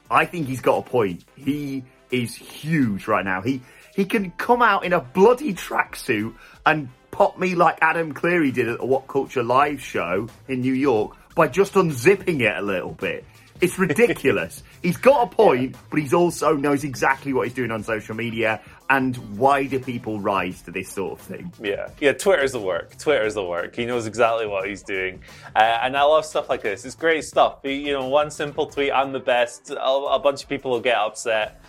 I 0.10 0.26
think 0.26 0.48
he's 0.48 0.62
got 0.62 0.86
a 0.86 0.90
point. 0.90 1.24
He 1.36 1.84
is 2.10 2.36
huge 2.36 3.08
right 3.08 3.24
now. 3.24 3.42
He 3.42 3.62
he 3.96 4.06
can 4.06 4.32
come 4.32 4.62
out 4.62 4.86
in 4.86 4.94
a 4.94 5.00
bloody 5.00 5.54
tracksuit 5.54 6.36
and 6.66 6.90
pop 7.12 7.38
me 7.38 7.56
like 7.56 7.78
Adam 7.82 8.14
Cleary 8.14 8.52
did 8.52 8.68
at 8.68 8.80
the 8.80 8.86
What 8.86 9.08
Culture 9.08 9.44
Live 9.44 9.82
show 9.82 10.28
in 10.48 10.62
New 10.62 10.74
York 10.74 11.16
by 11.36 11.48
just 11.48 11.74
unzipping 11.74 12.42
it 12.42 12.58
a 12.58 12.62
little 12.62 12.94
bit. 12.94 13.26
It's 13.62 13.78
ridiculous. 13.78 14.64
he's 14.82 14.98
got 14.98 15.32
a 15.32 15.36
point, 15.36 15.76
but 15.90 16.00
he's 16.00 16.14
also 16.14 16.56
knows 16.56 16.84
exactly 16.84 17.32
what 17.32 17.48
he's 17.48 17.54
doing 17.54 17.72
on 17.72 17.84
social 17.84 18.16
media. 18.16 18.60
And 18.90 19.16
why 19.38 19.66
do 19.68 19.80
people 19.80 20.20
rise 20.20 20.62
to 20.64 20.72
this 20.72 20.90
sort 20.90 21.20
of 21.20 21.26
thing? 21.26 21.54
Yeah, 21.62 21.90
yeah. 22.00 22.12
Twitter's 22.12 22.52
the 22.52 22.60
work. 22.60 22.98
Twitter's 22.98 23.36
the 23.36 23.44
work. 23.44 23.76
He 23.76 23.86
knows 23.86 24.06
exactly 24.06 24.48
what 24.48 24.68
he's 24.68 24.84
doing, 24.84 25.22
uh, 25.56 25.60
and 25.60 25.96
I 25.96 26.04
love 26.04 26.26
stuff 26.26 26.50
like 26.50 26.62
this. 26.62 26.84
It's 26.84 26.96
great 26.96 27.24
stuff. 27.24 27.60
You 27.64 27.94
know, 27.94 28.08
one 28.10 28.32
simple 28.32 28.66
tweet, 28.66 28.92
"I'm 28.92 29.14
the 29.14 29.22
best." 29.22 29.70
A, 29.70 29.82
a 29.82 30.20
bunch 30.20 30.44
of 30.44 30.50
people 30.50 30.72
will 30.72 30.82
get 30.82 30.98
upset. 30.98 31.62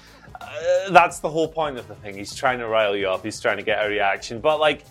That's 0.91 1.21
the 1.21 1.31
whole 1.31 1.49
point 1.49 1.79
of 1.79 1.89
the 1.89 1.95
thing. 1.97 2.17
He's 2.17 2.35
trying 2.35 2.59
to 2.59 2.69
rile 2.69 2.97
you 2.97 3.09
up. 3.09 3.25
He's 3.25 3.41
trying 3.41 3.57
to 3.59 3.63
get 3.63 3.85
a 3.85 3.89
reaction. 3.89 4.41
But 4.41 4.61
like 4.61 4.85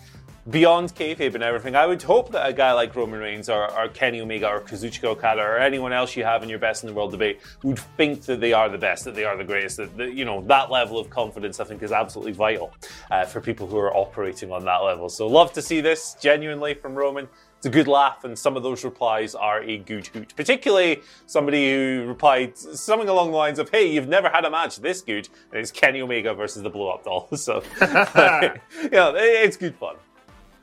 beyond 0.50 0.94
kayfabe 0.94 1.34
and 1.34 1.42
everything, 1.42 1.76
I 1.76 1.86
would 1.86 2.02
hope 2.02 2.32
that 2.32 2.48
a 2.48 2.52
guy 2.52 2.72
like 2.72 2.96
Roman 2.96 3.20
Reigns 3.20 3.48
or, 3.48 3.70
or 3.78 3.88
Kenny 3.88 4.20
Omega 4.20 4.48
or 4.48 4.60
Kazuchika 4.60 5.04
Okada 5.04 5.40
or 5.40 5.58
anyone 5.58 5.92
else 5.92 6.16
you 6.16 6.24
have 6.24 6.42
in 6.42 6.48
your 6.48 6.58
best 6.58 6.82
in 6.82 6.88
the 6.88 6.94
world 6.94 7.12
debate 7.12 7.40
would 7.62 7.78
think 7.78 8.22
that 8.22 8.40
they 8.40 8.52
are 8.52 8.68
the 8.68 8.78
best, 8.78 9.04
that 9.04 9.14
they 9.14 9.24
are 9.24 9.36
the 9.36 9.44
greatest. 9.44 9.76
That, 9.76 9.96
that 9.96 10.14
you 10.14 10.24
know 10.24 10.42
that 10.48 10.70
level 10.70 10.98
of 10.98 11.10
confidence, 11.10 11.60
I 11.60 11.64
think, 11.64 11.82
is 11.82 11.92
absolutely 11.92 12.32
vital 12.32 12.72
uh, 13.10 13.24
for 13.24 13.40
people 13.40 13.66
who 13.66 13.78
are 13.78 13.94
operating 13.96 14.50
on 14.50 14.64
that 14.64 14.78
level. 14.78 15.08
So 15.08 15.26
love 15.26 15.52
to 15.52 15.62
see 15.62 15.80
this 15.80 16.16
genuinely 16.20 16.74
from 16.74 16.94
Roman. 16.94 17.28
It's 17.62 17.68
a 17.68 17.70
good 17.70 17.86
laugh, 17.86 18.24
and 18.24 18.36
some 18.36 18.56
of 18.56 18.64
those 18.64 18.82
replies 18.82 19.36
are 19.36 19.62
a 19.62 19.78
good 19.78 20.08
hoot. 20.08 20.34
Particularly 20.34 21.00
somebody 21.26 21.72
who 21.72 22.06
replied 22.08 22.58
something 22.58 23.08
along 23.08 23.30
the 23.30 23.36
lines 23.36 23.60
of, 23.60 23.70
"Hey, 23.70 23.86
you've 23.86 24.08
never 24.08 24.28
had 24.28 24.44
a 24.44 24.50
match 24.50 24.78
this 24.78 25.00
good," 25.00 25.28
and 25.52 25.60
it's 25.60 25.70
Kenny 25.70 26.02
Omega 26.02 26.34
versus 26.34 26.64
the 26.64 26.70
Blow 26.70 26.90
Up 26.90 27.04
Doll. 27.04 27.28
So, 27.36 27.62
you 27.80 28.90
know, 28.90 29.14
it's 29.14 29.56
good 29.56 29.76
fun. 29.76 29.94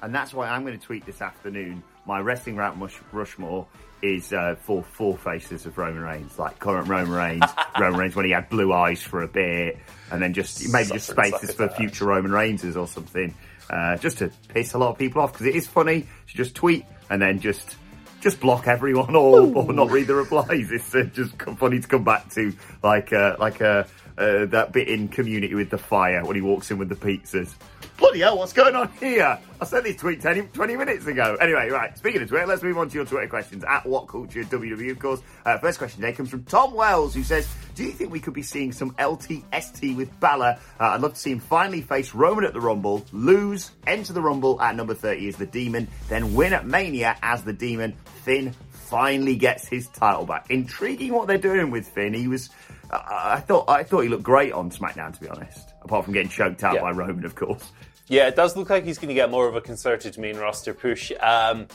And 0.01 0.13
that's 0.13 0.34
why 0.34 0.50
I'm 0.50 0.65
going 0.65 0.77
to 0.77 0.86
tweet 0.86 1.06
this 1.06 1.22
afternoon. 1.22 1.84
My 2.06 2.20
wrestling 2.20 2.58
rap 2.58 2.75
Rushmore 3.13 3.65
is 4.01 4.34
uh, 4.34 4.56
for 4.62 4.84
four 4.84 5.15
faces 5.15 5.65
of 5.65 5.77
Roman 5.77 6.03
Reigns, 6.03 6.38
like 6.38 6.60
current 6.60 6.89
Roman 6.89 7.13
Reigns, 7.13 7.46
Roman 7.79 7.98
Reigns 7.98 8.15
when 8.18 8.25
he 8.25 8.32
had 8.32 8.50
blue 8.50 8.74
eyes 8.74 9.01
for 9.01 9.24
a 9.24 9.27
bit, 9.29 9.77
and 10.12 10.22
then 10.22 10.34
just 10.34 10.70
maybe 10.74 10.89
just 10.89 11.08
spaces 11.08 11.53
for 11.53 11.70
future 11.70 12.08
Roman 12.08 12.32
Reignses 12.32 12.75
or 12.75 12.88
something, 12.89 13.34
uh, 13.69 13.97
just 13.97 14.19
to 14.19 14.31
piss 14.49 14.73
a 14.73 14.77
lot 14.77 14.89
of 14.89 14.97
people 14.97 15.21
off 15.21 15.33
because 15.33 15.47
it 15.47 15.55
is 15.55 15.67
funny 15.67 16.01
to 16.01 16.38
just 16.38 16.55
tweet 16.55 16.85
and 17.09 17.21
then 17.21 17.39
just 17.39 17.77
just 18.21 18.39
block 18.39 18.67
everyone 18.67 19.15
or, 19.15 19.55
or 19.55 19.73
not 19.73 19.91
read 19.91 20.07
the 20.07 20.15
replies. 20.15 20.71
It's 20.71 20.93
uh, 20.93 21.03
just 21.03 21.41
funny 21.57 21.79
to 21.79 21.88
come 21.88 22.03
back 22.03 22.29
to, 22.33 22.53
like 22.83 23.13
uh, 23.13 23.38
like 23.39 23.61
uh, 23.61 23.83
uh, 24.17 24.45
that 24.47 24.71
bit 24.73 24.88
in 24.88 25.07
Community 25.07 25.55
with 25.55 25.69
the 25.69 25.77
fire 25.77 26.25
when 26.25 26.35
he 26.35 26.41
walks 26.41 26.71
in 26.71 26.77
with 26.77 26.89
the 26.89 26.95
pizzas 26.95 27.53
bloody 28.00 28.20
hell, 28.20 28.38
what's 28.38 28.53
going 28.53 28.75
on 28.75 28.89
here? 29.00 29.38
I 29.62 29.65
sent 29.65 29.84
this 29.84 29.98
tweet 29.98 30.22
10, 30.22 30.48
20 30.50 30.77
minutes 30.77 31.06
ago. 31.06 31.36
Anyway, 31.39 31.70
right, 31.70 31.96
speaking 31.98 32.22
of 32.22 32.29
Twitter, 32.29 32.48
let's 32.48 32.63
move 32.63 32.77
on 32.77 32.89
to 32.89 32.96
your 32.96 33.06
Twitter 33.06 33.27
questions 33.27 33.63
at 33.65 33.86
What 33.86 34.08
Culture 34.08 34.44
WWE, 34.44 34.91
of 34.91 35.00
course. 35.00 35.22
Uh, 35.46 35.58
first 35.58 35.77
question 35.77 36.01
today 36.01 36.13
comes 36.13 36.29
from 36.29 36.44
Tom 36.46 36.74
Wells, 36.74 37.13
who 37.13 37.24
says, 37.24 37.48
Do 37.75 37.84
you 37.84 37.91
think 37.91 38.12
we 38.12 38.20
could 38.22 38.34
be 38.34 38.41
seeing 38.41 38.72
some 38.72 38.91
LTST 38.91 39.96
with 39.98 40.18
Balor? 40.20 40.58
Uh, 40.79 40.84
I'd 40.84 41.01
love 41.01 41.13
to 41.13 41.20
see 41.20 41.32
him 41.32 41.39
finally 41.39 41.82
face 41.82 42.13
Roman 42.15 42.46
at 42.46 42.53
the 42.53 42.62
Rumble, 42.62 43.06
lose, 43.12 43.72
enter 43.86 44.13
the 44.13 44.22
Rumble 44.22 44.62
at 44.62 44.75
number 44.75 44.94
30 44.94 45.27
as 45.27 45.36
the 45.36 45.46
Demon, 45.46 45.88
then 46.08 46.34
win 46.34 46.53
at 46.53 46.65
Mania 46.65 47.18
as 47.22 47.44
the 47.44 47.53
Demon. 47.53 47.96
Finn 48.24 48.53
finally 48.72 49.36
gets 49.36 49.68
his 49.68 49.88
title 49.89 50.25
back. 50.25 50.50
Intriguing 50.50 51.13
what 51.13 51.27
they're 51.27 51.38
doing 51.38 51.70
with 51.70 51.88
Finn. 51.88 52.13
He 52.13 52.27
was. 52.27 52.50
I 52.91 53.39
thought 53.39 53.69
I 53.69 53.84
thought 53.84 54.01
he 54.01 54.10
looked 54.10 54.24
great 54.24 54.51
on 54.51 54.72
SmackDown, 54.72 55.13
to 55.13 55.22
be 55.22 55.29
honest. 55.29 55.74
Apart 55.81 56.05
from 56.05 56.13
getting 56.13 56.29
choked 56.29 56.63
out 56.63 56.75
yeah. 56.75 56.81
by 56.81 56.91
Roman, 56.91 57.25
of 57.25 57.36
course. 57.36 57.72
Yeah, 58.08 58.27
it 58.27 58.36
does 58.36 58.58
look 58.58 58.72
like 58.72 58.86
he's 58.86 58.98
going 58.98 59.10
to 59.10 59.13
get 59.13 59.29
more 59.29 59.48
of 59.48 59.55
a 59.55 59.62
concerted 59.62 60.17
main 60.17 60.38
roster 60.38 60.74
push. 60.74 61.12
Um, 61.19 61.67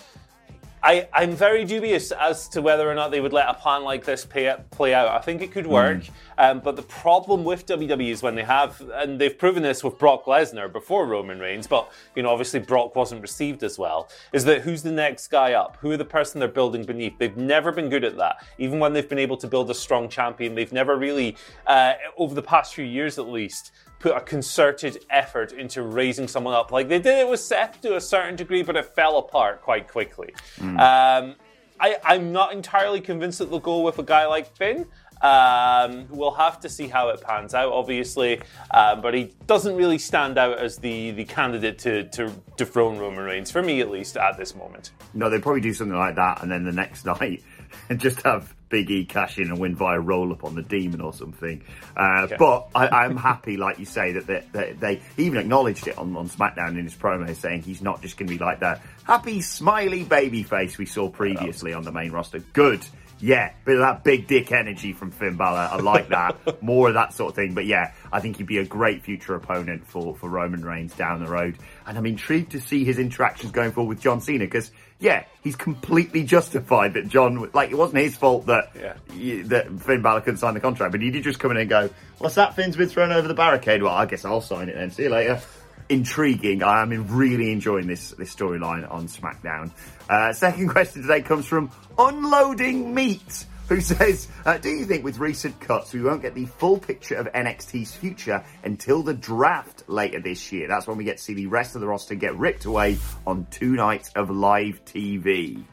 I, 0.85 1.09
am 1.15 1.35
very 1.35 1.65
dubious 1.65 2.13
as 2.13 2.47
to 2.49 2.61
whether 2.61 2.89
or 2.89 2.95
not 2.95 3.11
they 3.11 3.21
would 3.21 3.33
let 3.33 3.49
a 3.49 3.55
plan 3.55 3.85
like 3.85 4.05
this 4.05 4.27
play, 4.27 4.55
play 4.71 4.93
out. 4.93 5.09
I 5.09 5.21
think 5.21 5.41
it 5.41 5.51
could 5.51 5.67
work, 5.67 6.03
mm. 6.03 6.11
um, 6.37 6.61
but 6.61 6.77
the 6.77 6.83
problem 6.83 7.43
with 7.43 7.65
WWE 7.67 8.11
is 8.11 8.23
when 8.23 8.35
they 8.35 8.45
have, 8.45 8.83
and 8.93 9.19
they've 9.19 9.37
proven 9.37 9.63
this 9.63 9.83
with 9.83 9.99
Brock 9.99 10.27
Lesnar 10.27 10.71
before 10.71 11.07
Roman 11.07 11.39
Reigns, 11.39 11.67
but 11.67 11.91
you 12.15 12.23
know 12.23 12.29
obviously 12.29 12.61
Brock 12.61 12.95
wasn't 12.95 13.23
received 13.23 13.63
as 13.63 13.79
well. 13.79 14.11
Is 14.35 14.45
that 14.45 14.61
who's 14.61 14.83
the 14.83 14.93
next 14.93 15.29
guy 15.29 15.55
up? 15.55 15.79
Who 15.81 15.91
are 15.91 15.97
the 15.97 16.05
person 16.05 16.39
they're 16.39 16.49
building 16.49 16.85
beneath? 16.85 17.17
They've 17.19 17.37
never 17.37 17.73
been 17.73 17.89
good 17.89 18.05
at 18.05 18.19
that. 18.19 18.45
Even 18.59 18.79
when 18.79 18.93
they've 18.93 19.09
been 19.09 19.19
able 19.19 19.39
to 19.39 19.49
build 19.49 19.71
a 19.71 19.75
strong 19.75 20.11
champion, 20.11 20.55
they've 20.55 20.73
never 20.73 20.97
really, 20.97 21.37
uh, 21.67 21.95
over 22.19 22.35
the 22.35 22.43
past 22.43 22.75
few 22.75 22.85
years 22.85 23.19
at 23.19 23.27
least, 23.27 23.73
put 24.05 24.15
a 24.15 24.21
concerted 24.21 25.03
effort 25.09 25.53
into 25.53 25.81
raising 25.81 26.29
someone 26.29 26.53
up. 26.53 26.71
Like 26.71 26.91
they 26.91 26.99
did 26.99 27.21
it 27.21 27.27
with 27.27 27.41
Seth 27.41 27.81
to 27.81 27.97
a 27.97 28.01
certain 28.03 28.37
degree, 28.37 28.63
but 28.63 28.77
it 28.77 28.95
fell 28.95 29.17
apart 29.17 29.63
quite 29.63 29.89
quickly. 29.89 30.35
Mm. 30.59 30.74
Um, 30.79 31.35
I, 31.81 31.99
I'm 32.05 32.33
not 32.33 32.53
entirely 32.53 33.01
convinced 33.01 33.39
that 33.41 33.51
they'll 33.51 33.61
go 33.61 33.81
with 33.81 33.99
a 33.99 34.03
guy 34.03 34.27
like 34.27 34.55
Finn. 34.57 34.87
Um, 35.23 36.07
we'll 36.11 36.35
have 36.35 36.61
to 36.61 36.69
see 36.69 36.87
how 36.87 37.09
it 37.09 37.21
pans 37.23 37.55
out, 37.55 37.73
obviously, 37.73 38.43
um, 38.73 39.01
but 39.01 39.15
he 39.15 39.35
doesn't 39.47 39.75
really 39.75 39.97
stand 39.97 40.37
out 40.37 40.59
as 40.59 40.77
the, 40.77 41.13
the 41.13 41.25
candidate 41.25 41.79
to, 41.81 42.05
to 42.11 42.33
dethrone 42.57 42.99
Roman 42.99 43.25
Reigns, 43.25 43.51
for 43.51 43.63
me 43.63 43.81
at 43.81 43.91
least, 43.91 44.17
at 44.17 44.37
this 44.37 44.55
moment. 44.55 44.91
No, 45.15 45.31
they'd 45.31 45.43
probably 45.43 45.63
do 45.63 45.73
something 45.73 45.97
like 45.97 46.17
that, 46.17 46.43
and 46.43 46.51
then 46.51 46.65
the 46.65 46.73
next 46.73 47.05
night 47.07 47.43
and 47.89 47.99
just 47.99 48.23
have 48.23 48.55
Big 48.75 48.91
E 48.91 49.05
cash 49.05 49.39
in 49.39 49.51
and 49.51 49.61
win 49.61 49.77
via 49.77 50.01
roll 50.01 50.33
up 50.33 50.43
on 50.43 50.57
the 50.57 50.63
demon 50.63 51.01
or 51.01 51.13
something. 51.13 51.63
Uh, 51.97 52.23
okay. 52.25 52.35
But 52.37 52.71
I, 52.75 53.05
am 53.05 53.17
happy, 53.17 53.57
like 53.57 53.79
you 53.79 53.85
say, 53.85 54.15
that 54.15 54.27
they, 54.27 54.43
they, 54.51 54.73
they, 54.73 55.03
even 55.17 55.39
acknowledged 55.39 55.87
it 55.87 55.97
on, 55.97 56.17
on 56.17 56.29
SmackDown 56.29 56.71
in 56.71 56.83
his 56.83 56.97
promo, 56.97 57.33
saying 57.37 57.63
he's 57.63 57.81
not 57.81 58.03
just 58.03 58.17
going 58.17 58.27
to 58.27 58.37
be 58.37 58.45
like 58.45 58.59
that 58.61 58.83
happy, 59.05 59.43
smiley 59.43 60.03
baby 60.03 60.43
face 60.43 60.77
we 60.77 60.87
saw 60.87 61.09
previously 61.09 61.73
on 61.73 61.85
the 61.85 61.93
main 61.93 62.11
roster. 62.11 62.41
Good. 62.41 62.85
Yeah, 63.21 63.53
bit 63.65 63.77
of 63.77 63.81
that 63.81 64.05
big 64.05 64.27
dick 64.27 64.53
energy 64.53 64.93
from 64.93 65.11
Finn 65.11 65.37
Balor. 65.37 65.69
I 65.73 65.77
like 65.77 66.09
that. 66.09 66.63
More 66.63 66.89
of 66.89 66.95
that 66.95 67.13
sort 67.13 67.31
of 67.31 67.37
thing. 67.37 67.55
But 67.55 67.67
yeah, 67.67 67.93
I 68.13 68.21
think 68.21 68.37
he'd 68.37 68.47
be 68.47 68.59
a 68.59 68.65
great 68.65 69.03
future 69.03 69.35
opponent 69.35 69.87
for, 69.87 70.15
for 70.15 70.29
Roman 70.29 70.65
Reigns 70.65 70.95
down 70.95 71.25
the 71.25 71.31
road. 71.31 71.57
And 71.87 71.97
I'm 71.97 72.07
intrigued 72.07 72.53
to 72.53 72.61
see 72.61 72.85
his 72.85 72.99
interactions 72.99 73.53
going 73.53 73.73
forward 73.73 73.91
with 73.91 74.01
John 74.01 74.21
Cena 74.21 74.45
because 74.45 74.71
yeah, 75.01 75.25
he's 75.43 75.57
completely 75.57 76.25
justified 76.25 76.95
that 76.95 77.09
John, 77.09 77.51
like, 77.53 77.71
it 77.71 77.77
wasn't 77.77 78.03
his 78.03 78.17
fault 78.17 78.47
that 78.47 78.71
yeah. 78.75 79.43
that 79.47 79.81
Finn 79.81 80.03
Balor 80.03 80.21
couldn't 80.23 80.39
sign 80.39 80.55
the 80.55 80.61
contract, 80.61 80.93
but 80.93 81.03
he 81.03 81.11
did 81.11 81.25
just 81.25 81.39
come 81.39 81.51
in 81.51 81.57
and 81.59 81.69
go, 81.69 81.91
"What's 82.19 82.37
that? 82.37 82.57
Finn's 82.57 82.77
been 82.77 82.89
thrown 82.89 83.13
over 83.13 83.29
the 83.29 83.35
barricade." 83.35 83.83
Well, 83.83 83.95
I 83.95 84.07
guess 84.07 84.25
I'll 84.25 84.41
sign 84.41 84.69
it 84.69 84.77
then. 84.77 84.91
See 84.91 85.05
you 85.05 85.11
later. 85.11 85.41
Intriguing. 85.89 86.63
I 86.63 86.83
am 86.83 87.09
really 87.09 87.53
enjoying 87.53 87.87
this 87.87 88.11
this 88.13 88.35
storyline 88.35 88.91
on 88.91 89.07
SmackDown. 89.07 89.71
Uh, 90.09 90.33
second 90.33 90.69
question 90.71 91.03
today 91.03 91.23
comes 91.23 91.47
from 91.47 91.71
Unloading 91.99 92.95
Meat 92.95 93.47
who 93.69 93.81
says, 93.81 94.29
uh, 94.45 94.59
Do 94.59 94.69
you 94.69 94.85
think 94.85 95.05
with 95.05 95.19
recent 95.19 95.59
cuts 95.61 95.93
we 95.93 96.03
won't 96.03 96.23
get 96.23 96.35
the 96.35 96.47
full 96.47 96.79
picture 96.79 97.17
of 97.17 97.27
NXT's 97.33 97.95
future 97.95 98.45
until 98.63 99.03
the 99.03 99.15
draft 99.15 99.85
later 99.89 100.21
this 100.21 100.53
year? 100.53 100.69
That's 100.69 100.87
when 100.87 100.97
we 100.97 101.05
get 101.05 101.19
to 101.19 101.23
see 101.23 101.35
the 101.35 101.47
rest 101.47 101.75
of 101.75 101.81
the 101.81 101.87
roster 101.87 102.15
get 102.15 102.37
ripped 102.37 102.65
away 102.65 102.99
on 103.27 103.47
two 103.51 103.73
nights 103.73 104.11
of 104.15 104.31
live 104.31 104.85
TV. 104.85 105.65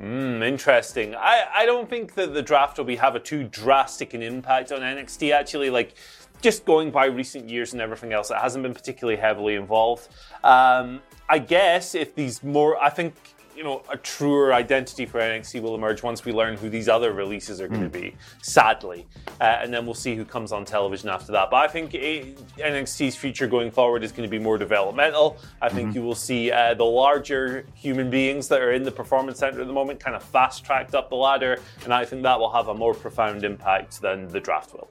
Mm, 0.00 0.46
interesting. 0.46 1.16
I, 1.16 1.44
I 1.52 1.66
don't 1.66 1.90
think 1.90 2.14
that 2.14 2.32
the 2.32 2.42
draft 2.42 2.78
will 2.78 2.84
be 2.84 2.96
have 2.96 3.16
a 3.16 3.20
too 3.20 3.42
drastic 3.44 4.14
an 4.14 4.22
impact 4.22 4.70
on 4.70 4.80
NXT. 4.80 5.32
Actually, 5.32 5.70
like 5.70 5.94
just 6.40 6.64
going 6.64 6.90
by 6.90 7.06
recent 7.06 7.48
years 7.48 7.72
and 7.72 7.82
everything 7.82 8.12
else, 8.12 8.30
it 8.30 8.36
hasn't 8.36 8.62
been 8.62 8.74
particularly 8.74 9.18
heavily 9.18 9.54
involved. 9.54 10.08
Um, 10.44 11.00
I 11.28 11.38
guess 11.38 11.94
if 11.94 12.14
these 12.14 12.42
more, 12.42 12.82
I 12.82 12.90
think 12.90 13.14
you 13.58 13.64
know, 13.64 13.82
a 13.90 13.96
truer 13.96 14.52
identity 14.52 15.04
for 15.04 15.18
NXT 15.18 15.60
will 15.60 15.74
emerge 15.74 16.04
once 16.04 16.24
we 16.24 16.30
learn 16.30 16.56
who 16.56 16.70
these 16.70 16.88
other 16.88 17.12
releases 17.12 17.60
are 17.60 17.66
going 17.66 17.82
to 17.82 17.88
be, 17.88 18.14
sadly. 18.40 19.04
Uh, 19.40 19.58
and 19.60 19.74
then 19.74 19.84
we'll 19.84 19.96
see 19.96 20.14
who 20.14 20.24
comes 20.24 20.52
on 20.52 20.64
television 20.64 21.08
after 21.08 21.32
that. 21.32 21.50
But 21.50 21.56
I 21.56 21.66
think 21.66 21.92
it, 21.92 22.38
NXT's 22.56 23.16
future 23.16 23.48
going 23.48 23.72
forward 23.72 24.04
is 24.04 24.12
going 24.12 24.22
to 24.22 24.30
be 24.30 24.38
more 24.38 24.58
developmental. 24.58 25.38
I 25.60 25.70
think 25.70 25.92
you 25.96 26.02
will 26.02 26.14
see 26.14 26.52
uh, 26.52 26.74
the 26.74 26.84
larger 26.84 27.66
human 27.74 28.10
beings 28.10 28.46
that 28.46 28.62
are 28.62 28.70
in 28.70 28.84
the 28.84 28.92
Performance 28.92 29.40
Center 29.40 29.60
at 29.60 29.66
the 29.66 29.72
moment 29.72 29.98
kind 29.98 30.14
of 30.14 30.22
fast 30.22 30.64
tracked 30.64 30.94
up 30.94 31.10
the 31.10 31.16
ladder. 31.16 31.58
And 31.82 31.92
I 31.92 32.04
think 32.04 32.22
that 32.22 32.38
will 32.38 32.52
have 32.52 32.68
a 32.68 32.74
more 32.74 32.94
profound 32.94 33.42
impact 33.42 34.00
than 34.00 34.28
the 34.28 34.38
draft 34.38 34.72
will. 34.72 34.88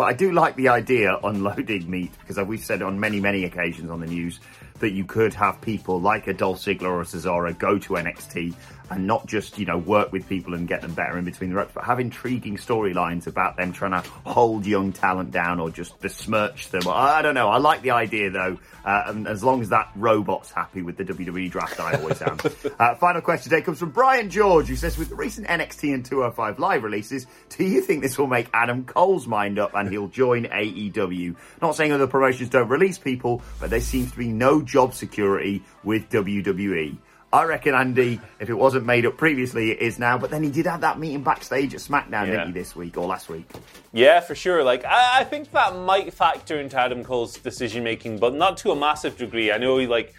But 0.00 0.06
I 0.06 0.12
do 0.14 0.32
like 0.32 0.56
the 0.56 0.68
idea 0.68 1.12
on 1.12 1.36
unloading 1.44 1.90
meat 1.90 2.10
because 2.20 2.42
we've 2.46 2.64
said 2.64 2.80
on 2.80 2.98
many, 2.98 3.20
many 3.20 3.44
occasions 3.44 3.90
on 3.90 4.00
the 4.00 4.06
news 4.06 4.40
that 4.80 4.90
you 4.90 5.04
could 5.04 5.34
have 5.34 5.60
people 5.60 6.00
like 6.00 6.26
a 6.26 6.34
Dolph 6.34 6.58
Ziggler 6.58 6.90
or 6.90 7.00
a 7.00 7.04
Cesaro 7.04 7.56
go 7.56 7.78
to 7.78 7.94
NXT 7.94 8.54
and 8.90 9.06
not 9.06 9.26
just, 9.26 9.58
you 9.58 9.64
know, 9.64 9.78
work 9.78 10.12
with 10.12 10.28
people 10.28 10.54
and 10.54 10.66
get 10.66 10.82
them 10.82 10.92
better 10.92 11.16
in 11.16 11.24
between 11.24 11.50
the 11.50 11.56
ropes, 11.56 11.70
but 11.72 11.84
have 11.84 12.00
intriguing 12.00 12.56
storylines 12.56 13.28
about 13.28 13.56
them 13.56 13.72
trying 13.72 13.92
to 13.92 14.08
hold 14.26 14.66
young 14.66 14.92
talent 14.92 15.30
down 15.30 15.60
or 15.60 15.70
just 15.70 15.98
besmirch 16.00 16.70
them. 16.70 16.82
I 16.88 17.22
don't 17.22 17.34
know. 17.34 17.48
I 17.48 17.58
like 17.58 17.82
the 17.82 17.92
idea 17.92 18.30
though. 18.30 18.58
Uh, 18.84 19.04
and 19.06 19.28
as 19.28 19.44
long 19.44 19.60
as 19.60 19.68
that 19.68 19.90
robot's 19.94 20.50
happy 20.50 20.82
with 20.82 20.96
the 20.96 21.04
WWE 21.04 21.50
draft, 21.50 21.78
I 21.78 21.94
always 21.94 22.20
am. 22.22 22.38
uh, 22.78 22.94
final 22.96 23.20
question 23.20 23.50
today 23.50 23.62
comes 23.62 23.78
from 23.78 23.90
Brian 23.90 24.28
George, 24.28 24.66
who 24.66 24.76
says, 24.76 24.98
with 24.98 25.10
the 25.10 25.14
recent 25.14 25.46
NXT 25.46 25.94
and 25.94 26.04
205 26.04 26.58
live 26.58 26.82
releases, 26.82 27.26
do 27.50 27.64
you 27.64 27.82
think 27.82 28.02
this 28.02 28.18
will 28.18 28.26
make 28.26 28.48
Adam 28.52 28.84
Cole's 28.84 29.26
mind 29.26 29.58
up 29.58 29.74
and 29.74 29.88
he'll 29.88 30.08
join 30.08 30.44
AEW? 30.44 31.36
Not 31.62 31.76
saying 31.76 31.92
other 31.92 32.08
promotions 32.08 32.48
don't 32.48 32.68
release 32.68 32.98
people, 32.98 33.42
but 33.60 33.70
there 33.70 33.80
seems 33.80 34.10
to 34.10 34.18
be 34.18 34.28
no 34.28 34.62
job 34.70 34.94
security 34.94 35.62
with 35.84 36.08
WWE. 36.10 36.96
I 37.32 37.44
reckon 37.44 37.74
Andy, 37.74 38.20
if 38.40 38.50
it 38.50 38.54
wasn't 38.54 38.86
made 38.86 39.06
up 39.06 39.16
previously, 39.16 39.70
it 39.70 39.78
is 39.80 40.00
now. 40.00 40.18
But 40.18 40.30
then 40.30 40.42
he 40.42 40.50
did 40.50 40.66
have 40.66 40.80
that 40.80 40.98
meeting 40.98 41.22
backstage 41.22 41.74
at 41.74 41.80
SmackDown, 41.80 42.26
Yeah. 42.26 42.26
didn't 42.26 42.46
he, 42.48 42.52
this 42.54 42.74
week 42.74 42.96
or 42.96 43.06
last 43.06 43.28
week? 43.28 43.48
Yeah, 43.92 44.18
for 44.20 44.34
sure. 44.34 44.64
Like 44.64 44.84
I, 44.84 45.20
I 45.20 45.24
think 45.24 45.52
that 45.52 45.76
might 45.76 46.12
factor 46.12 46.58
into 46.58 46.76
Adam 46.78 47.04
Cole's 47.04 47.34
decision 47.38 47.84
making, 47.84 48.18
but 48.18 48.34
not 48.34 48.56
to 48.58 48.72
a 48.72 48.76
massive 48.76 49.16
degree. 49.16 49.52
I 49.52 49.58
know 49.58 49.78
he 49.78 49.86
like 49.86 50.12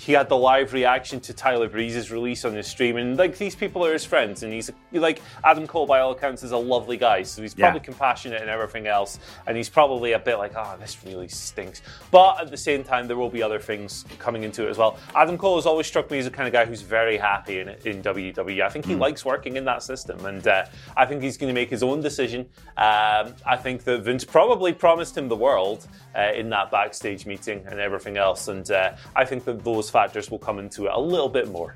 he 0.00 0.14
had 0.14 0.30
the 0.30 0.36
live 0.36 0.72
reaction 0.72 1.20
to 1.20 1.34
Tyler 1.34 1.68
Breeze's 1.68 2.10
release 2.10 2.46
on 2.46 2.54
his 2.54 2.66
stream, 2.66 2.96
and 2.96 3.18
like 3.18 3.36
these 3.36 3.54
people 3.54 3.84
are 3.84 3.92
his 3.92 4.04
friends, 4.04 4.42
and 4.42 4.50
he's 4.50 4.70
like 4.92 5.20
Adam 5.44 5.66
Cole 5.66 5.86
by 5.86 6.00
all 6.00 6.12
accounts 6.12 6.42
is 6.42 6.52
a 6.52 6.56
lovely 6.56 6.96
guy, 6.96 7.22
so 7.22 7.42
he's 7.42 7.54
Yeah. 7.56 7.66
probably 7.66 7.80
compassionate 7.84 8.40
and 8.40 8.48
everything 8.48 8.86
else, 8.86 9.18
and 9.46 9.58
he's 9.58 9.68
probably 9.68 10.12
a 10.12 10.18
bit 10.18 10.36
like, 10.36 10.52
oh, 10.56 10.76
this 10.80 10.96
really 11.04 11.28
stinks. 11.28 11.82
But 12.10 12.40
at 12.40 12.50
the 12.50 12.56
same 12.56 12.82
time, 12.82 13.08
there 13.08 13.18
will 13.18 13.28
be 13.28 13.42
other 13.42 13.58
things 13.58 14.06
coming 14.18 14.42
into 14.42 14.66
it 14.66 14.70
as 14.70 14.78
well. 14.78 14.96
Adam 15.14 15.36
Cole 15.36 15.56
has 15.56 15.66
always 15.66 15.86
struck 15.86 16.10
me 16.10 16.18
as 16.18 16.24
the 16.24 16.30
kind 16.30 16.46
of 16.46 16.52
guy 16.54 16.64
who's 16.64 16.80
very 16.80 17.18
happy 17.18 17.60
in 17.60 17.68
in 17.84 18.02
WWE. 18.02 18.62
I 18.62 18.70
think 18.70 18.86
he 18.86 18.94
likes 18.94 19.22
working 19.26 19.56
in 19.56 19.66
that 19.66 19.82
system, 19.82 20.24
and 20.24 20.48
uh, 20.48 20.64
I 20.96 21.04
think 21.04 21.22
he's 21.22 21.36
going 21.36 21.48
to 21.54 21.60
make 21.60 21.68
his 21.68 21.82
own 21.82 22.00
decision. 22.00 22.46
Um, 22.78 23.34
I 23.46 23.56
think 23.58 23.84
that 23.84 24.00
Vince 24.00 24.24
probably 24.24 24.72
promised 24.72 25.14
him 25.16 25.28
the 25.28 25.36
world 25.36 25.86
uh, 26.16 26.32
in 26.34 26.50
that 26.50 26.70
backstage 26.70 27.26
meeting 27.26 27.64
and 27.66 27.80
everything 27.80 28.16
else, 28.16 28.48
and 28.48 28.70
uh, 28.70 28.92
I 29.14 29.24
think 29.24 29.44
that 29.44 29.64
those 29.64 29.90
factors 29.90 30.30
will 30.30 30.38
come 30.38 30.58
into 30.58 30.86
it 30.86 30.92
a 30.92 31.00
little 31.00 31.28
bit 31.28 31.48
more. 31.48 31.74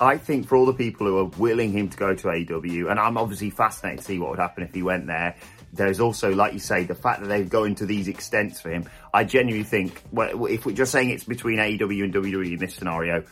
I 0.00 0.16
think 0.16 0.48
for 0.48 0.56
all 0.56 0.64
the 0.64 0.72
people 0.72 1.06
who 1.06 1.18
are 1.18 1.30
willing 1.38 1.72
him 1.72 1.90
to 1.90 1.96
go 1.96 2.14
to 2.14 2.28
AEW, 2.28 2.90
and 2.90 2.98
I'm 2.98 3.18
obviously 3.18 3.50
fascinated 3.50 3.98
to 3.98 4.04
see 4.04 4.18
what 4.18 4.30
would 4.30 4.38
happen 4.38 4.62
if 4.62 4.72
he 4.72 4.82
went 4.82 5.06
there. 5.06 5.36
There's 5.72 6.00
also, 6.00 6.34
like 6.34 6.54
you 6.54 6.58
say, 6.58 6.84
the 6.84 6.94
fact 6.94 7.20
that 7.20 7.28
they're 7.28 7.44
going 7.44 7.76
to 7.76 7.86
these 7.86 8.08
extents 8.08 8.60
for 8.60 8.70
him. 8.70 8.88
I 9.12 9.24
genuinely 9.24 9.62
think, 9.62 10.02
well, 10.10 10.46
if 10.46 10.64
we're 10.64 10.74
just 10.74 10.90
saying 10.90 11.10
it's 11.10 11.24
between 11.24 11.58
AEW 11.58 12.04
and 12.04 12.14
WWE 12.14 12.54
in 12.54 12.58
this 12.58 12.74
scenario, 12.74 13.24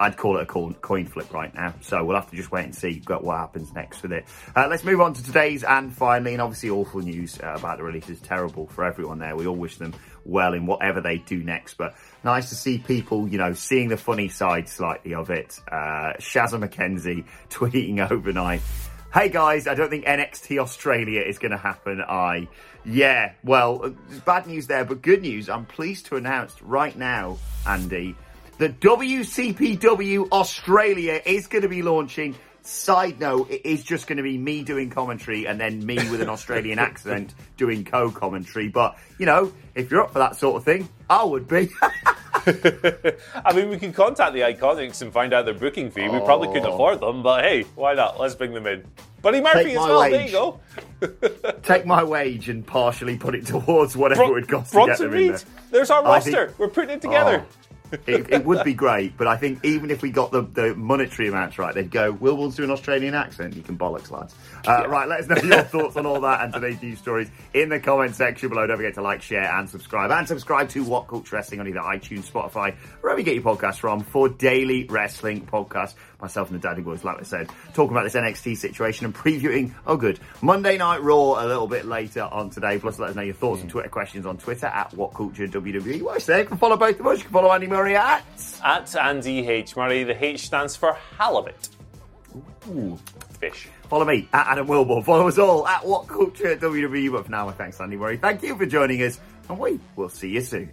I'd 0.00 0.16
call 0.16 0.38
it 0.38 0.42
a 0.42 0.46
coin 0.46 1.06
flip 1.06 1.32
right 1.32 1.54
now. 1.54 1.74
So 1.82 2.02
we'll 2.04 2.16
have 2.16 2.30
to 2.30 2.36
just 2.36 2.50
wait 2.50 2.64
and 2.64 2.74
see 2.74 3.02
what 3.06 3.22
what 3.22 3.36
happens 3.36 3.72
next 3.74 4.02
with 4.02 4.12
it. 4.12 4.24
Uh, 4.56 4.66
let's 4.68 4.82
move 4.82 5.00
on 5.00 5.14
to 5.14 5.22
today's 5.22 5.62
and 5.62 5.94
finally, 5.94 6.32
and 6.32 6.42
obviously 6.42 6.70
awful 6.70 7.00
news 7.00 7.38
uh, 7.40 7.54
about 7.56 7.78
the 7.78 7.84
release 7.84 8.08
is 8.08 8.20
terrible 8.20 8.66
for 8.66 8.84
everyone 8.84 9.18
there. 9.18 9.36
We 9.36 9.46
all 9.46 9.56
wish 9.56 9.76
them 9.76 9.94
well 10.24 10.54
in 10.54 10.66
whatever 10.66 11.00
they 11.00 11.18
do 11.18 11.42
next, 11.42 11.74
but 11.74 11.94
nice 12.22 12.48
to 12.48 12.54
see 12.54 12.78
people, 12.78 13.28
you 13.28 13.38
know, 13.38 13.52
seeing 13.52 13.88
the 13.88 13.96
funny 13.96 14.28
side 14.28 14.68
slightly 14.68 15.14
of 15.14 15.30
it. 15.30 15.60
Uh, 15.70 16.14
Shazza 16.18 16.62
McKenzie 16.62 17.24
tweeting 17.50 18.10
overnight. 18.10 18.60
Hey 19.12 19.28
guys, 19.28 19.68
I 19.68 19.74
don't 19.74 19.90
think 19.90 20.06
NXT 20.06 20.58
Australia 20.58 21.20
is 21.20 21.38
going 21.38 21.52
to 21.52 21.56
happen. 21.56 22.00
I, 22.00 22.48
yeah, 22.84 23.32
well, 23.44 23.94
bad 24.24 24.48
news 24.48 24.66
there, 24.66 24.84
but 24.84 25.02
good 25.02 25.22
news. 25.22 25.48
I'm 25.48 25.66
pleased 25.66 26.06
to 26.06 26.16
announce 26.16 26.60
right 26.60 26.96
now, 26.96 27.38
Andy, 27.64 28.16
that 28.58 28.80
WCPW 28.80 30.30
Australia 30.32 31.20
is 31.24 31.46
going 31.46 31.62
to 31.62 31.68
be 31.68 31.82
launching. 31.82 32.34
Side 32.66 33.20
note, 33.20 33.50
it 33.50 33.66
is 33.66 33.84
just 33.84 34.06
going 34.06 34.16
to 34.16 34.22
be 34.22 34.38
me 34.38 34.62
doing 34.62 34.88
commentary 34.88 35.46
and 35.46 35.60
then 35.60 35.84
me 35.84 35.96
with 36.10 36.22
an 36.22 36.30
Australian 36.30 36.78
accent 36.80 37.34
doing 37.58 37.84
co-commentary. 37.84 38.68
But, 38.68 38.96
you 39.18 39.26
know, 39.26 39.52
if 39.74 39.90
you're 39.90 40.00
up 40.02 40.12
for 40.14 40.18
that 40.20 40.36
sort 40.36 40.56
of 40.56 40.64
thing, 40.64 40.88
I 41.10 41.22
would 41.24 41.46
be. 41.46 41.68
I 42.46 43.52
mean, 43.54 43.68
we 43.68 43.78
can 43.78 43.92
contact 43.92 44.32
the 44.32 44.40
Iconics 44.40 45.02
and 45.02 45.12
find 45.12 45.32
out 45.34 45.44
their 45.44 45.54
booking 45.54 45.90
fee. 45.90 46.08
We 46.08 46.20
probably 46.20 46.48
couldn't 46.48 46.66
Oh. 46.66 46.74
afford 46.74 47.00
them, 47.00 47.22
but 47.22 47.44
hey, 47.44 47.62
why 47.74 47.94
not? 47.94 48.18
Let's 48.18 48.34
bring 48.34 48.54
them 48.54 48.66
in. 48.66 48.84
Buddy 49.22 49.40
Murphy 49.40 49.64
Take 49.64 49.76
as 49.76 49.78
well. 49.78 50.00
There 50.00 50.26
you 50.26 50.32
go. 50.32 50.60
Take 51.62 51.86
my 51.86 52.02
wage 52.04 52.48
and 52.48 52.66
partially 52.66 53.16
put 53.16 53.34
it 53.34 53.46
towards 53.46 53.96
whatever 53.96 54.22
it 54.22 54.26
Bron- 54.26 54.34
would 54.34 54.48
cost 54.48 54.72
to 54.72 54.78
get 54.78 54.86
Bronson 54.86 55.06
them 55.10 55.14
in 55.14 55.20
Reed. 55.20 55.30
there. 55.32 55.44
There's 55.70 55.90
our 55.90 56.06
I 56.06 56.20
think- 56.20 56.36
roster. 56.36 56.54
We're 56.58 56.68
putting 56.68 56.90
it 56.90 57.00
together. 57.02 57.44
Oh, 57.46 57.73
it, 58.06 58.30
it 58.30 58.44
would 58.44 58.64
be 58.64 58.74
great, 58.74 59.16
but 59.16 59.26
I 59.26 59.36
think 59.36 59.64
even 59.64 59.90
if 59.90 60.02
we 60.02 60.10
got 60.10 60.30
the, 60.32 60.42
the 60.42 60.74
monetary 60.74 61.28
amounts 61.28 61.58
right, 61.58 61.74
they'd 61.74 61.90
go, 61.90 62.12
Will 62.12 62.36
Will's 62.36 62.56
do 62.56 62.64
an 62.64 62.70
Australian 62.70 63.14
accent. 63.14 63.54
You 63.54 63.62
can 63.62 63.76
bollocks, 63.78 64.10
lads. 64.10 64.34
Uh, 64.66 64.88
Right, 64.88 65.08
let 65.08 65.20
us 65.20 65.28
know 65.28 65.36
your 65.42 65.62
thoughts 65.64 65.96
on 65.96 66.06
all 66.06 66.20
that 66.20 66.42
and 66.42 66.52
today's 66.52 66.80
news 66.82 66.98
stories 66.98 67.28
in 67.52 67.68
the 67.68 67.80
comment 67.80 68.14
section 68.14 68.48
below. 68.48 68.66
Don't 68.66 68.76
forget 68.76 68.94
to 68.94 69.02
like, 69.02 69.22
share, 69.22 69.50
and 69.52 69.68
subscribe. 69.68 70.10
And 70.10 70.26
subscribe 70.28 70.68
to 70.70 70.84
What 70.84 71.08
Culture 71.08 71.36
Wrestling 71.36 71.60
on 71.60 71.68
either 71.68 71.80
iTunes, 71.80 72.30
Spotify, 72.30 72.74
wherever 73.00 73.18
you 73.18 73.24
get 73.24 73.34
your 73.34 73.44
podcasts 73.44 73.78
from 73.78 74.00
for 74.00 74.28
daily 74.28 74.84
wrestling 74.84 75.46
podcasts. 75.46 75.94
Myself 76.24 76.50
and 76.50 76.58
the 76.58 76.66
Daddy 76.66 76.80
Boys, 76.80 77.04
like 77.04 77.18
I 77.18 77.22
said, 77.22 77.50
talking 77.74 77.92
about 77.94 78.04
this 78.04 78.14
NXT 78.14 78.56
situation 78.56 79.04
and 79.04 79.14
previewing, 79.14 79.72
oh 79.86 79.96
good, 79.96 80.18
Monday 80.40 80.78
Night 80.78 81.02
Raw 81.02 81.44
a 81.44 81.46
little 81.46 81.66
bit 81.66 81.84
later 81.84 82.22
on 82.22 82.48
today. 82.50 82.78
Plus, 82.78 82.98
let 82.98 83.10
us 83.10 83.16
know 83.16 83.22
your 83.22 83.34
thoughts 83.34 83.60
and 83.60 83.70
Twitter 83.70 83.88
questions 83.90 84.24
on 84.24 84.38
Twitter 84.38 84.66
at 84.66 84.94
What 84.94 85.12
Culture 85.12 85.46
WWE. 85.46 86.00
What 86.02 86.16
I 86.16 86.18
say, 86.18 86.40
you 86.40 86.46
can 86.46 86.56
follow 86.56 86.76
both 86.76 86.98
of 86.98 87.06
us. 87.06 87.18
You 87.18 87.24
can 87.24 87.32
follow 87.32 87.52
Andy 87.52 87.66
Murray 87.66 87.96
at 87.96 88.24
At 88.64 88.96
Andy 88.96 89.46
H. 89.46 89.76
Murray, 89.76 90.04
the 90.04 90.24
H 90.24 90.46
stands 90.46 90.76
for 90.76 90.96
halibut. 91.18 91.68
Ooh. 92.68 92.98
Fish. 93.38 93.68
Follow 93.88 94.06
me 94.06 94.28
at 94.32 94.46
Adam 94.46 94.66
Wilborn. 94.66 95.04
Follow 95.04 95.28
us 95.28 95.38
all 95.38 95.66
at 95.66 95.84
What 95.84 96.06
Culture 96.08 96.56
WWE. 96.56 97.12
But 97.12 97.26
for 97.26 97.30
now, 97.30 97.50
thanks, 97.50 97.80
Andy 97.80 97.96
Murray. 97.96 98.16
Thank 98.16 98.42
you 98.42 98.56
for 98.56 98.64
joining 98.64 99.02
us, 99.02 99.20
and 99.48 99.58
we 99.58 99.78
will 99.96 100.08
see 100.08 100.30
you 100.30 100.40
soon. 100.40 100.72